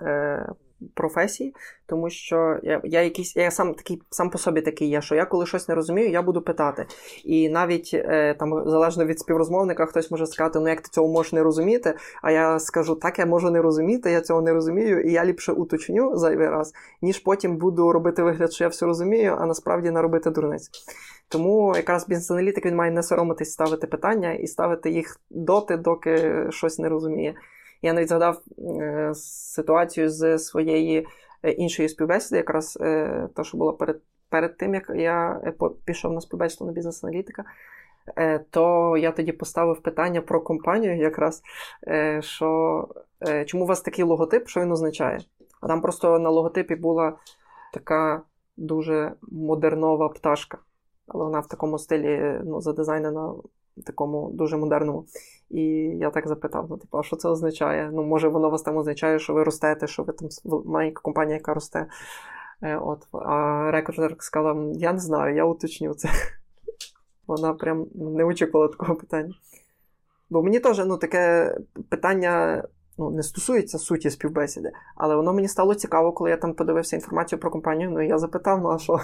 професії, 0.95 1.55
тому 1.87 2.11
що 2.11 2.59
я 2.63 2.81
я 2.85 3.03
якийсь, 3.03 3.37
я 3.37 3.51
сам 3.51 3.75
такий 3.75 4.03
сам 4.11 4.31
по 4.31 4.39
собі 4.39 4.61
такий 4.61 4.89
є, 4.89 5.03
що 5.03 5.15
я 5.15 5.25
коли 5.25 5.47
щось 5.47 5.69
не 5.69 5.75
розумію, 5.75 6.11
я 6.11 6.23
буду 6.23 6.43
питати. 6.43 6.87
І 7.25 7.49
навіть 7.49 8.05
там 8.39 8.63
залежно 8.67 9.05
від 9.05 9.19
співрозмовника, 9.19 9.87
хтось 9.87 10.11
може 10.11 10.27
сказати, 10.27 10.61
ну 10.61 10.69
як 10.69 10.81
ти 10.81 10.89
цього 10.93 11.09
можеш 11.09 11.33
не 11.33 11.43
розуміти, 11.43 11.95
а 12.23 12.31
я 12.31 12.59
скажу, 12.59 12.95
так 12.95 13.19
я 13.19 13.27
можу 13.27 13.51
не 13.51 13.63
розуміти, 13.63 14.11
я 14.11 14.21
цього 14.21 14.41
не 14.41 14.53
розумію, 14.53 15.01
і 15.01 15.13
я 15.13 15.25
ліпше 15.25 15.53
уточню 15.53 16.17
зайвий 16.17 16.49
раз, 16.49 16.73
ніж 17.03 17.19
потім 17.19 17.57
буду 17.57 17.93
робити 17.93 18.23
вигляд, 18.23 18.53
що 18.53 18.65
я 18.65 18.69
все 18.69 18.87
розумію, 18.87 19.37
а 19.41 19.47
насправді 19.47 19.91
наробити 19.91 20.31
дурниць. 20.31 20.71
Тому 21.29 21.77
якраз 21.77 22.09
бізнес-аналітик 22.09 22.67
він 22.67 22.77
має 22.77 22.93
не 22.93 23.03
соромитись 23.03 23.53
ставити 23.53 23.87
питання 23.87 24.33
і 24.33 24.47
ставити 24.47 24.91
їх 24.91 25.21
доти, 25.31 25.77
доки 25.77 26.47
щось 26.51 26.79
не 26.79 26.89
розуміє. 26.89 27.35
Я 27.85 27.93
навіть 27.93 28.09
згадав 28.09 28.43
е, 28.59 29.13
ситуацію 29.15 30.11
з 30.11 30.39
своєї 30.39 31.07
е, 31.43 31.51
іншої 31.51 31.89
співбесіди, 31.89 32.37
якраз 32.37 32.79
те, 33.35 33.45
що 33.45 33.59
було 33.59 33.73
перед 33.73 34.01
перед 34.29 34.57
тим, 34.57 34.75
як 34.75 34.91
я 34.95 35.41
е, 35.45 35.55
пішов 35.85 36.13
на 36.13 36.21
співбесіду 36.21 36.65
на 36.65 36.73
бізнес-аналітика. 36.73 37.45
То 38.51 38.97
я 38.97 39.13
тоді 39.13 39.33
поставив 39.33 39.83
питання 39.83 40.21
про 40.21 40.41
компанію, 40.41 40.97
якраз 40.97 41.43
що 42.21 42.89
чому 43.47 43.65
у 43.65 43.67
вас 43.67 43.81
такий 43.81 44.05
логотип, 44.05 44.49
що 44.49 44.61
він 44.61 44.73
означає? 44.73 45.19
А 45.61 45.67
там 45.69 45.81
просто 45.81 46.19
на 46.19 46.31
логотипі 46.31 46.75
була 46.75 47.13
така 47.73 48.23
дуже 48.57 49.13
модернова 49.23 50.09
пташка 50.09 50.59
але 51.07 51.25
вона 51.25 51.41
в 51.41 51.49
такому 51.49 51.79
стилі 51.79 52.41
ну, 52.45 52.61
задизайнена, 52.61 53.35
такому 53.87 54.31
дуже 54.33 54.57
модерному. 54.57 55.05
І 55.55 55.63
я 55.99 56.11
так 56.11 56.29
запитав: 56.29 56.67
ну, 56.71 56.77
типу, 56.77 56.99
а 56.99 57.03
що 57.03 57.17
це 57.17 57.29
означає? 57.29 57.91
Ну, 57.93 58.03
може, 58.03 58.29
воно 58.29 58.51
вас 58.51 58.63
там 58.63 58.77
означає, 58.77 59.19
що 59.19 59.35
ви 59.35 59.45
ростете, 59.45 59.87
що 59.87 60.03
ви 60.03 60.13
там 60.13 60.29
маленька 60.65 61.01
компанія, 61.03 61.37
яка 61.37 61.55
росте. 61.55 61.87
Е, 62.63 62.77
от. 62.77 63.07
А 63.13 63.71
рекордер 63.71 64.17
сказала: 64.19 64.73
я 64.75 64.93
не 64.93 64.99
знаю, 64.99 65.37
я 65.37 65.45
уточню 65.45 65.95
це. 65.95 66.09
Вона 67.27 67.53
прям 67.53 67.87
не 67.95 68.25
очікувала 68.25 68.69
такого 68.69 68.95
питання. 68.95 69.35
Бо 70.31 70.43
мені 70.43 70.61
теж 70.61 70.79
ну, 70.87 70.97
таке 70.97 71.57
питання 71.89 72.65
ну, 72.99 73.11
не 73.11 73.23
стосується 73.23 73.79
суті 73.79 74.11
співбесіди, 74.11 74.73
але 74.97 75.17
воно 75.17 75.33
мені 75.33 75.49
стало 75.49 75.75
цікаво, 75.75 76.13
коли 76.13 76.31
я 76.31 76.37
там 76.37 76.55
подивився 76.55 76.97
інформацію 76.97 77.39
про 77.39 77.51
компанію. 77.51 77.91
Ну 77.91 78.03
і 78.03 78.09
я 78.09 78.19
запитав, 78.19 78.61
ну 78.61 78.69
а 78.69 78.79
що? 78.79 79.01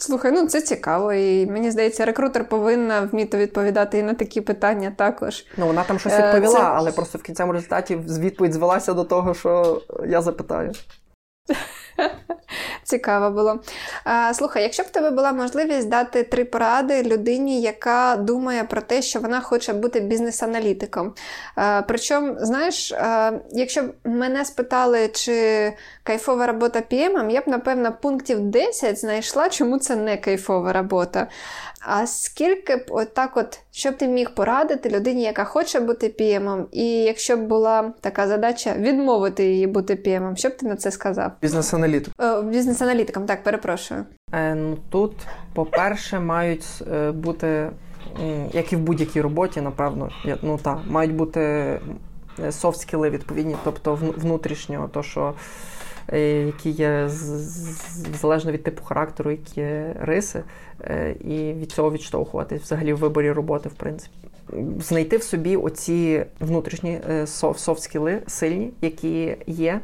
Слухай, 0.00 0.32
ну 0.32 0.46
це 0.46 0.60
цікаво, 0.60 1.12
і 1.12 1.46
мені 1.46 1.70
здається, 1.70 2.04
рекрутер 2.04 2.48
повинна 2.48 3.00
вміти 3.00 3.36
відповідати 3.36 3.98
і 3.98 4.02
на 4.02 4.14
такі 4.14 4.40
питання 4.40 4.92
також. 4.96 5.46
Ну 5.56 5.66
вона 5.66 5.84
там 5.84 5.98
щось 5.98 6.12
е, 6.12 6.26
відповіла, 6.26 6.54
це... 6.54 6.62
але 6.62 6.92
просто 6.92 7.18
в 7.18 7.22
кінцевому 7.22 7.52
результаті 7.52 7.96
відповідь 7.96 8.52
звелася 8.52 8.94
до 8.94 9.04
того, 9.04 9.34
що 9.34 9.82
я 10.06 10.22
запитаю. 10.22 10.72
Цікаво 12.84 13.30
було. 13.30 13.60
Слухай, 14.34 14.62
якщо 14.62 14.82
б 14.82 14.86
в 14.86 14.90
тебе 14.90 15.10
була 15.10 15.32
можливість 15.32 15.88
дати 15.88 16.22
три 16.22 16.44
поради 16.44 17.02
людині, 17.02 17.60
яка 17.60 18.16
думає 18.16 18.64
про 18.64 18.80
те, 18.80 19.02
що 19.02 19.20
вона 19.20 19.40
хоче 19.40 19.72
бути 19.72 20.00
бізнес-аналітиком. 20.00 21.14
Причому, 21.88 22.36
знаєш, 22.40 22.94
якщо 23.52 23.82
б 23.82 23.94
мене 24.04 24.44
спитали, 24.44 25.08
чи 25.08 25.72
кайфова 26.10 26.46
робота 26.46 26.82
PM, 26.92 27.30
я 27.30 27.40
б, 27.40 27.44
напевно, 27.46 27.92
пунктів 28.00 28.40
10 28.40 28.98
знайшла, 28.98 29.48
чому 29.48 29.78
це 29.78 29.96
не 29.96 30.16
кайфова 30.16 30.72
робота. 30.72 31.26
А 31.80 32.06
скільки 32.06 32.76
б 32.76 32.84
отак, 32.88 33.36
от, 33.36 33.58
що 33.70 33.90
б 33.90 33.96
ти 33.96 34.08
міг 34.08 34.34
порадити 34.34 34.90
людині, 34.90 35.22
яка 35.22 35.44
хоче 35.44 35.80
бути 35.80 36.14
PM, 36.20 36.64
і 36.72 36.86
якщо 36.86 37.36
б 37.36 37.40
була 37.40 37.92
така 38.00 38.28
задача 38.28 38.74
відмовити 38.78 39.44
її 39.44 39.66
бути 39.66 39.94
PM, 39.94 40.36
що 40.36 40.48
б 40.48 40.56
ти 40.56 40.66
на 40.66 40.76
це 40.76 40.90
сказав? 40.90 41.32
Бізнес-аналітик. 41.42 42.14
Бізнес-аналітиком, 42.44 43.26
так, 43.26 43.42
перепрошую. 43.42 44.04
Е, 44.32 44.54
ну, 44.54 44.78
Тут, 44.90 45.12
по-перше, 45.54 46.20
мають 46.20 46.66
е, 46.92 47.10
бути, 47.10 47.70
як 48.52 48.72
і 48.72 48.76
в 48.76 48.80
будь-якій 48.80 49.20
роботі, 49.20 49.60
напевно, 49.60 50.10
ну 50.42 50.58
так, 50.62 50.78
мають 50.86 51.14
бути 51.14 51.80
софт-скіли 52.38 53.10
відповідні, 53.10 53.56
тобто 53.64 53.98
внутрішнього, 54.16 54.88
то 54.88 55.02
що. 55.02 55.34
Е, 56.12 56.46
які 56.46 56.70
є 56.70 57.08
залежно 58.20 58.52
від 58.52 58.62
типу 58.62 58.84
характеру, 58.84 59.30
які 59.30 59.60
є 59.60 59.96
риси, 60.00 60.42
е, 60.84 61.14
і 61.20 61.52
від 61.52 61.72
цього 61.72 61.92
відштовхуватись 61.92 62.62
взагалі 62.62 62.92
в 62.92 62.98
виборі 62.98 63.32
роботи, 63.32 63.68
в 63.68 63.72
принципі. 63.72 64.14
Знайти 64.80 65.16
в 65.16 65.22
собі 65.22 65.56
оці 65.56 66.24
внутрішні 66.40 67.00
софт-скіли 67.26 68.18
сильні, 68.26 68.70
які 68.80 69.36
є. 69.46 69.80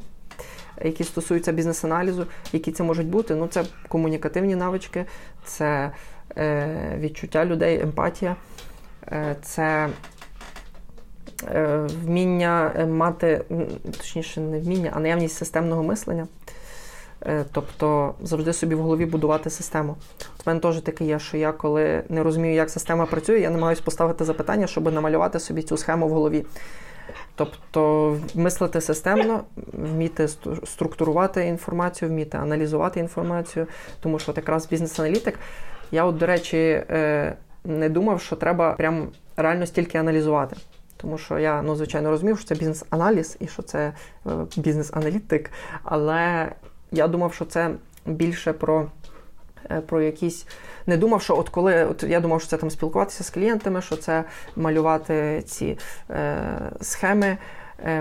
які 0.84 1.04
стосуються 1.04 1.52
бізнес-аналізу, 1.52 2.26
які 2.52 2.72
це 2.72 2.82
можуть 2.82 3.06
бути. 3.06 3.34
Ну, 3.34 3.46
це 3.46 3.64
комунікативні 3.88 4.56
навички, 4.56 5.04
це 5.44 5.90
е, 6.38 6.96
відчуття 7.00 7.44
людей, 7.44 7.80
емпатія, 7.80 8.36
е, 9.12 9.36
це 9.42 9.62
е, 9.62 9.90
вміння 12.04 12.86
мати, 12.90 13.44
точніше, 13.96 14.40
не 14.40 14.60
вміння, 14.60 14.92
а 14.94 15.00
наявність 15.00 15.36
системного 15.36 15.82
мислення. 15.82 16.26
Е, 17.26 17.44
тобто 17.52 18.14
завжди 18.22 18.52
собі 18.52 18.74
в 18.74 18.82
голові 18.82 19.06
будувати 19.06 19.50
систему. 19.50 19.96
В 20.44 20.46
мене 20.46 20.60
теж 20.60 20.80
таке 20.80 21.04
є, 21.04 21.18
що 21.18 21.36
я 21.36 21.52
коли 21.52 22.02
не 22.08 22.22
розумію, 22.22 22.54
як 22.54 22.70
система 22.70 23.06
працює, 23.06 23.38
я 23.38 23.50
намагаюся 23.50 23.82
поставити 23.82 24.24
запитання, 24.24 24.66
щоб 24.66 24.92
намалювати 24.92 25.40
собі 25.40 25.62
цю 25.62 25.76
схему 25.76 26.08
в 26.08 26.10
голові. 26.10 26.46
Тобто 27.34 28.16
мислити 28.34 28.80
системно, 28.80 29.44
вміти 29.72 30.28
структурувати 30.64 31.46
інформацію, 31.46 32.08
вміти 32.08 32.38
аналізувати 32.38 33.00
інформацію, 33.00 33.66
тому 34.00 34.18
що 34.18 34.30
от 34.30 34.36
якраз 34.36 34.68
бізнес-аналітик, 34.68 35.38
я, 35.90 36.04
от, 36.04 36.16
до 36.16 36.26
речі, 36.26 36.58
е, 36.58 37.36
не 37.64 37.88
думав, 37.88 38.20
що 38.20 38.36
треба 38.36 38.72
прям 38.72 39.08
реально 39.36 39.66
стільки 39.66 39.98
аналізувати. 39.98 40.56
Тому 41.06 41.18
що 41.18 41.38
я, 41.38 41.62
ну, 41.62 41.76
звичайно, 41.76 42.10
розумів, 42.10 42.38
що 42.38 42.48
це 42.48 42.54
бізнес-аналіз 42.54 43.36
і 43.40 43.46
що 43.46 43.62
це 43.62 43.92
е, 44.26 44.30
бізнес-аналітик, 44.56 45.50
але 45.82 46.52
я 46.92 47.08
думав, 47.08 47.34
що 47.34 47.44
це 47.44 47.70
більше 48.06 48.52
про 48.52 48.86
е, 49.70 49.80
про 49.80 50.02
якісь. 50.02 50.46
Не 50.86 50.96
думав, 50.96 51.22
що 51.22 51.38
от 51.38 51.48
коли 51.48 51.84
от 51.84 52.02
я 52.02 52.20
думав, 52.20 52.40
що 52.40 52.50
це 52.50 52.56
там 52.56 52.70
спілкуватися 52.70 53.24
з 53.24 53.30
клієнтами, 53.30 53.82
що 53.82 53.96
це 53.96 54.24
малювати 54.56 55.42
ці 55.46 55.78
е, 56.10 56.38
схеми, 56.80 57.38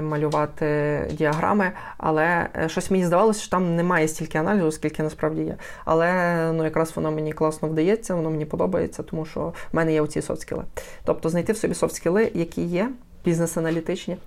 малювати 0.02 1.00
діаграми, 1.12 1.72
але 1.98 2.48
е, 2.56 2.70
щось 2.70 2.92
мені 2.92 3.06
здавалося, 3.06 3.42
що 3.42 3.50
там 3.50 3.76
немає 3.76 4.08
стільки 4.08 4.38
аналізу, 4.38 4.72
скільки 4.72 5.04
насправді 5.04 5.42
є. 5.42 5.56
Але 5.86 6.36
ну 6.54 6.64
якраз 6.64 6.96
воно 6.96 7.12
мені 7.12 7.34
класно 7.34 7.68
вдається, 7.68 8.16
воно 8.16 8.30
мені 8.30 8.46
подобається, 8.46 9.04
тому 9.04 9.26
що 9.26 9.42
в 9.42 9.76
мене 9.76 9.94
є 9.94 10.02
оці 10.02 10.22
софт-скіли. 10.22 10.64
Тобто 11.04 11.30
знайти 11.30 11.54
в 11.54 11.58
собі 11.58 11.74
софт-скіли, 11.74 12.32
які 12.34 12.62
є, 12.62 12.90
бізнес-аналітичні 13.26 14.18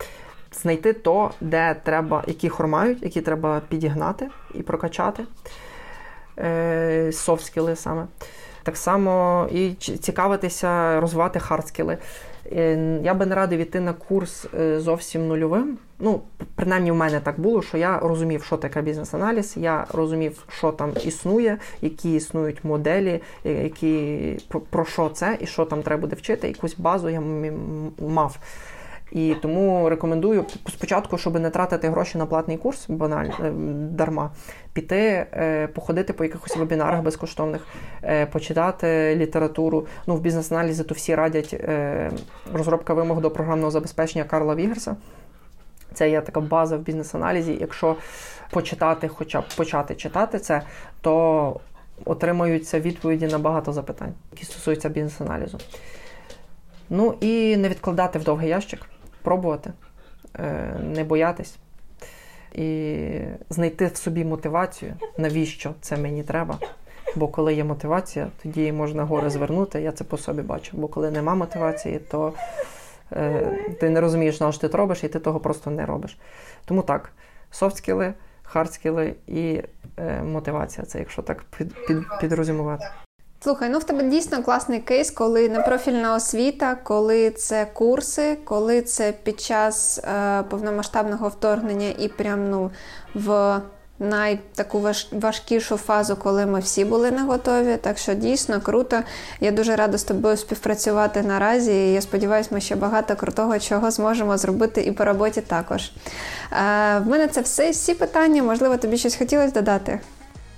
знайти 0.52 0.92
то, 0.92 1.30
де 1.40 1.76
треба, 1.82 2.24
які 2.26 2.48
хормають, 2.48 3.02
які 3.02 3.20
треба 3.20 3.62
підігнати 3.68 4.28
і 4.54 4.62
прокачати 4.62 5.24
софт-скіли 7.10 7.76
саме. 7.76 8.06
Так 8.62 8.76
само 8.76 9.46
і 9.52 9.74
цікавитися, 9.74 11.00
розвивати 11.00 11.40
хардскіли. 11.40 11.98
Е, 12.52 13.00
я 13.04 13.14
би 13.14 13.26
не 13.26 13.34
радив 13.34 13.60
іти 13.60 13.80
на 13.80 13.92
курс 13.92 14.46
е, 14.60 14.80
зовсім 14.80 15.28
нульовим. 15.28 15.78
Ну, 15.98 16.20
принаймні, 16.54 16.90
в 16.90 16.94
мене 16.94 17.20
так 17.20 17.40
було, 17.40 17.62
що 17.62 17.78
я 17.78 17.98
розумів, 17.98 18.44
що 18.44 18.56
таке 18.56 18.82
бізнес-аналіз, 18.82 19.54
я 19.56 19.86
розумів, 19.94 20.44
що 20.48 20.72
там 20.72 20.92
існує, 21.04 21.58
які 21.82 22.14
існують 22.14 22.64
моделі, 22.64 23.20
е, 23.46 23.52
які 23.52 24.18
про 24.70 24.84
що 24.84 25.08
це 25.08 25.38
і 25.40 25.46
що 25.46 25.64
там 25.64 25.82
треба 25.82 26.00
буде 26.00 26.16
вчити. 26.16 26.48
Якусь 26.48 26.76
базу 26.78 27.08
я 27.08 27.22
мав. 28.08 28.38
І 29.12 29.34
тому 29.42 29.88
рекомендую 29.88 30.44
спочатку, 30.68 31.18
щоб 31.18 31.40
не 31.40 31.50
тратити 31.50 31.88
гроші 31.88 32.18
на 32.18 32.26
платний 32.26 32.56
курс, 32.56 32.84
банально 32.88 33.34
е, 33.44 33.50
дарма, 33.90 34.30
піти, 34.72 35.26
е, 35.32 35.66
походити 35.66 36.12
по 36.12 36.24
якихось 36.24 36.56
вебінарах 36.56 37.02
безкоштовних, 37.02 37.66
е, 38.02 38.26
почитати 38.26 39.16
літературу. 39.16 39.86
Ну, 40.06 40.16
в 40.16 40.20
бізнес-аналізі 40.20 40.84
то 40.84 40.94
всі 40.94 41.14
радять 41.14 41.60
розробка 42.52 42.94
вимог 42.94 43.20
до 43.20 43.30
програмного 43.30 43.70
забезпечення 43.70 44.24
Карла 44.24 44.54
Вігерса. 44.54 44.96
Це 45.94 46.10
є 46.10 46.20
така 46.20 46.40
база 46.40 46.76
в 46.76 46.80
бізнес-аналізі. 46.80 47.58
Якщо 47.60 47.96
почитати, 48.50 49.08
хоча 49.08 49.40
б 49.40 49.44
почати 49.56 49.94
читати 49.94 50.38
це, 50.38 50.62
то 51.00 51.60
отримаються 52.04 52.80
відповіді 52.80 53.26
на 53.26 53.38
багато 53.38 53.72
запитань, 53.72 54.12
які 54.32 54.44
стосуються 54.44 54.88
бізнес-аналізу. 54.88 55.58
Ну 56.90 57.14
і 57.20 57.56
не 57.56 57.68
відкладати 57.68 58.18
в 58.18 58.24
довгий 58.24 58.48
ящик 58.48 58.80
пробувати, 59.22 59.72
е, 60.38 60.76
не 60.82 61.04
боятись 61.04 61.58
і 62.52 63.08
знайти 63.50 63.86
в 63.86 63.96
собі 63.96 64.24
мотивацію, 64.24 64.94
навіщо 65.18 65.74
це 65.80 65.96
мені 65.96 66.22
треба. 66.22 66.58
Бо 67.16 67.28
коли 67.28 67.54
є 67.54 67.64
мотивація, 67.64 68.28
тоді 68.42 68.72
можна 68.72 69.04
гори 69.04 69.30
звернути. 69.30 69.80
Я 69.80 69.92
це 69.92 70.04
по 70.04 70.18
собі 70.18 70.42
бачу. 70.42 70.76
Бо 70.76 70.88
коли 70.88 71.10
нема 71.10 71.34
мотивації, 71.34 71.98
то 71.98 72.32
е, 73.12 73.58
ти 73.80 73.90
не 73.90 74.00
розумієш, 74.00 74.40
на 74.40 74.52
що 74.52 74.68
ти 74.68 74.76
робиш, 74.76 75.04
і 75.04 75.08
ти 75.08 75.18
того 75.18 75.40
просто 75.40 75.70
не 75.70 75.86
робиш. 75.86 76.18
Тому 76.64 76.82
так, 76.82 77.12
софт-скіли, 77.52 78.12
хардскіли 78.42 79.14
і 79.26 79.62
е, 79.98 80.22
мотивація 80.22 80.86
це 80.86 80.98
якщо 80.98 81.22
так 81.22 81.42
під, 81.42 81.86
під, 81.86 81.98
підрозумувати. 82.20 82.86
Слухай, 83.40 83.68
ну 83.68 83.78
в 83.78 83.84
тебе 83.84 84.02
дійсно 84.02 84.42
класний 84.42 84.80
кейс, 84.80 85.10
коли 85.10 85.48
непрофільна 85.48 86.14
освіта, 86.14 86.74
коли 86.74 87.30
це 87.30 87.66
курси, 87.72 88.38
коли 88.44 88.82
це 88.82 89.12
під 89.22 89.40
час 89.40 89.98
е, 89.98 90.42
повномасштабного 90.42 91.28
вторгнення 91.28 91.88
і 91.98 92.08
прям 92.08 92.50
ну 92.50 92.70
в 93.14 93.60
най 93.98 94.40
таку 94.54 94.80
важ, 94.80 95.08
важкішу 95.12 95.76
фазу, 95.76 96.16
коли 96.16 96.46
ми 96.46 96.60
всі 96.60 96.84
були 96.84 97.10
не 97.10 97.22
готові. 97.22 97.76
Так 97.76 97.98
що 97.98 98.14
дійсно 98.14 98.60
круто. 98.60 99.00
Я 99.40 99.50
дуже 99.50 99.76
рада 99.76 99.98
з 99.98 100.04
тобою 100.04 100.36
співпрацювати 100.36 101.22
наразі. 101.22 101.72
і 101.72 101.92
Я 101.92 102.00
сподіваюся, 102.00 102.50
ми 102.52 102.60
ще 102.60 102.76
багато 102.76 103.16
крутого 103.16 103.58
чого 103.58 103.90
зможемо 103.90 104.38
зробити 104.38 104.82
і 104.82 104.92
по 104.92 105.04
роботі 105.04 105.40
також. 105.40 105.82
Е, 105.82 105.92
В 106.98 107.06
мене 107.06 107.28
це 107.28 107.40
все. 107.40 107.70
Всі 107.70 107.94
питання. 107.94 108.42
Можливо, 108.42 108.76
тобі 108.76 108.98
щось 108.98 109.16
хотілося 109.16 109.50
додати. 109.50 110.00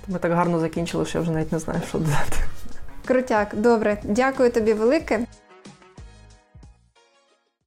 Ми 0.07 0.19
так 0.19 0.31
гарно 0.31 0.59
закінчили, 0.59 1.05
що 1.05 1.17
я 1.17 1.21
вже 1.21 1.31
навіть 1.31 1.51
не 1.51 1.59
знаю, 1.59 1.81
що 1.89 1.97
додати. 1.97 2.37
Крутяк, 3.11 3.55
добре, 3.55 3.97
дякую 4.03 4.51
тобі 4.51 4.73
велике. 4.73 5.19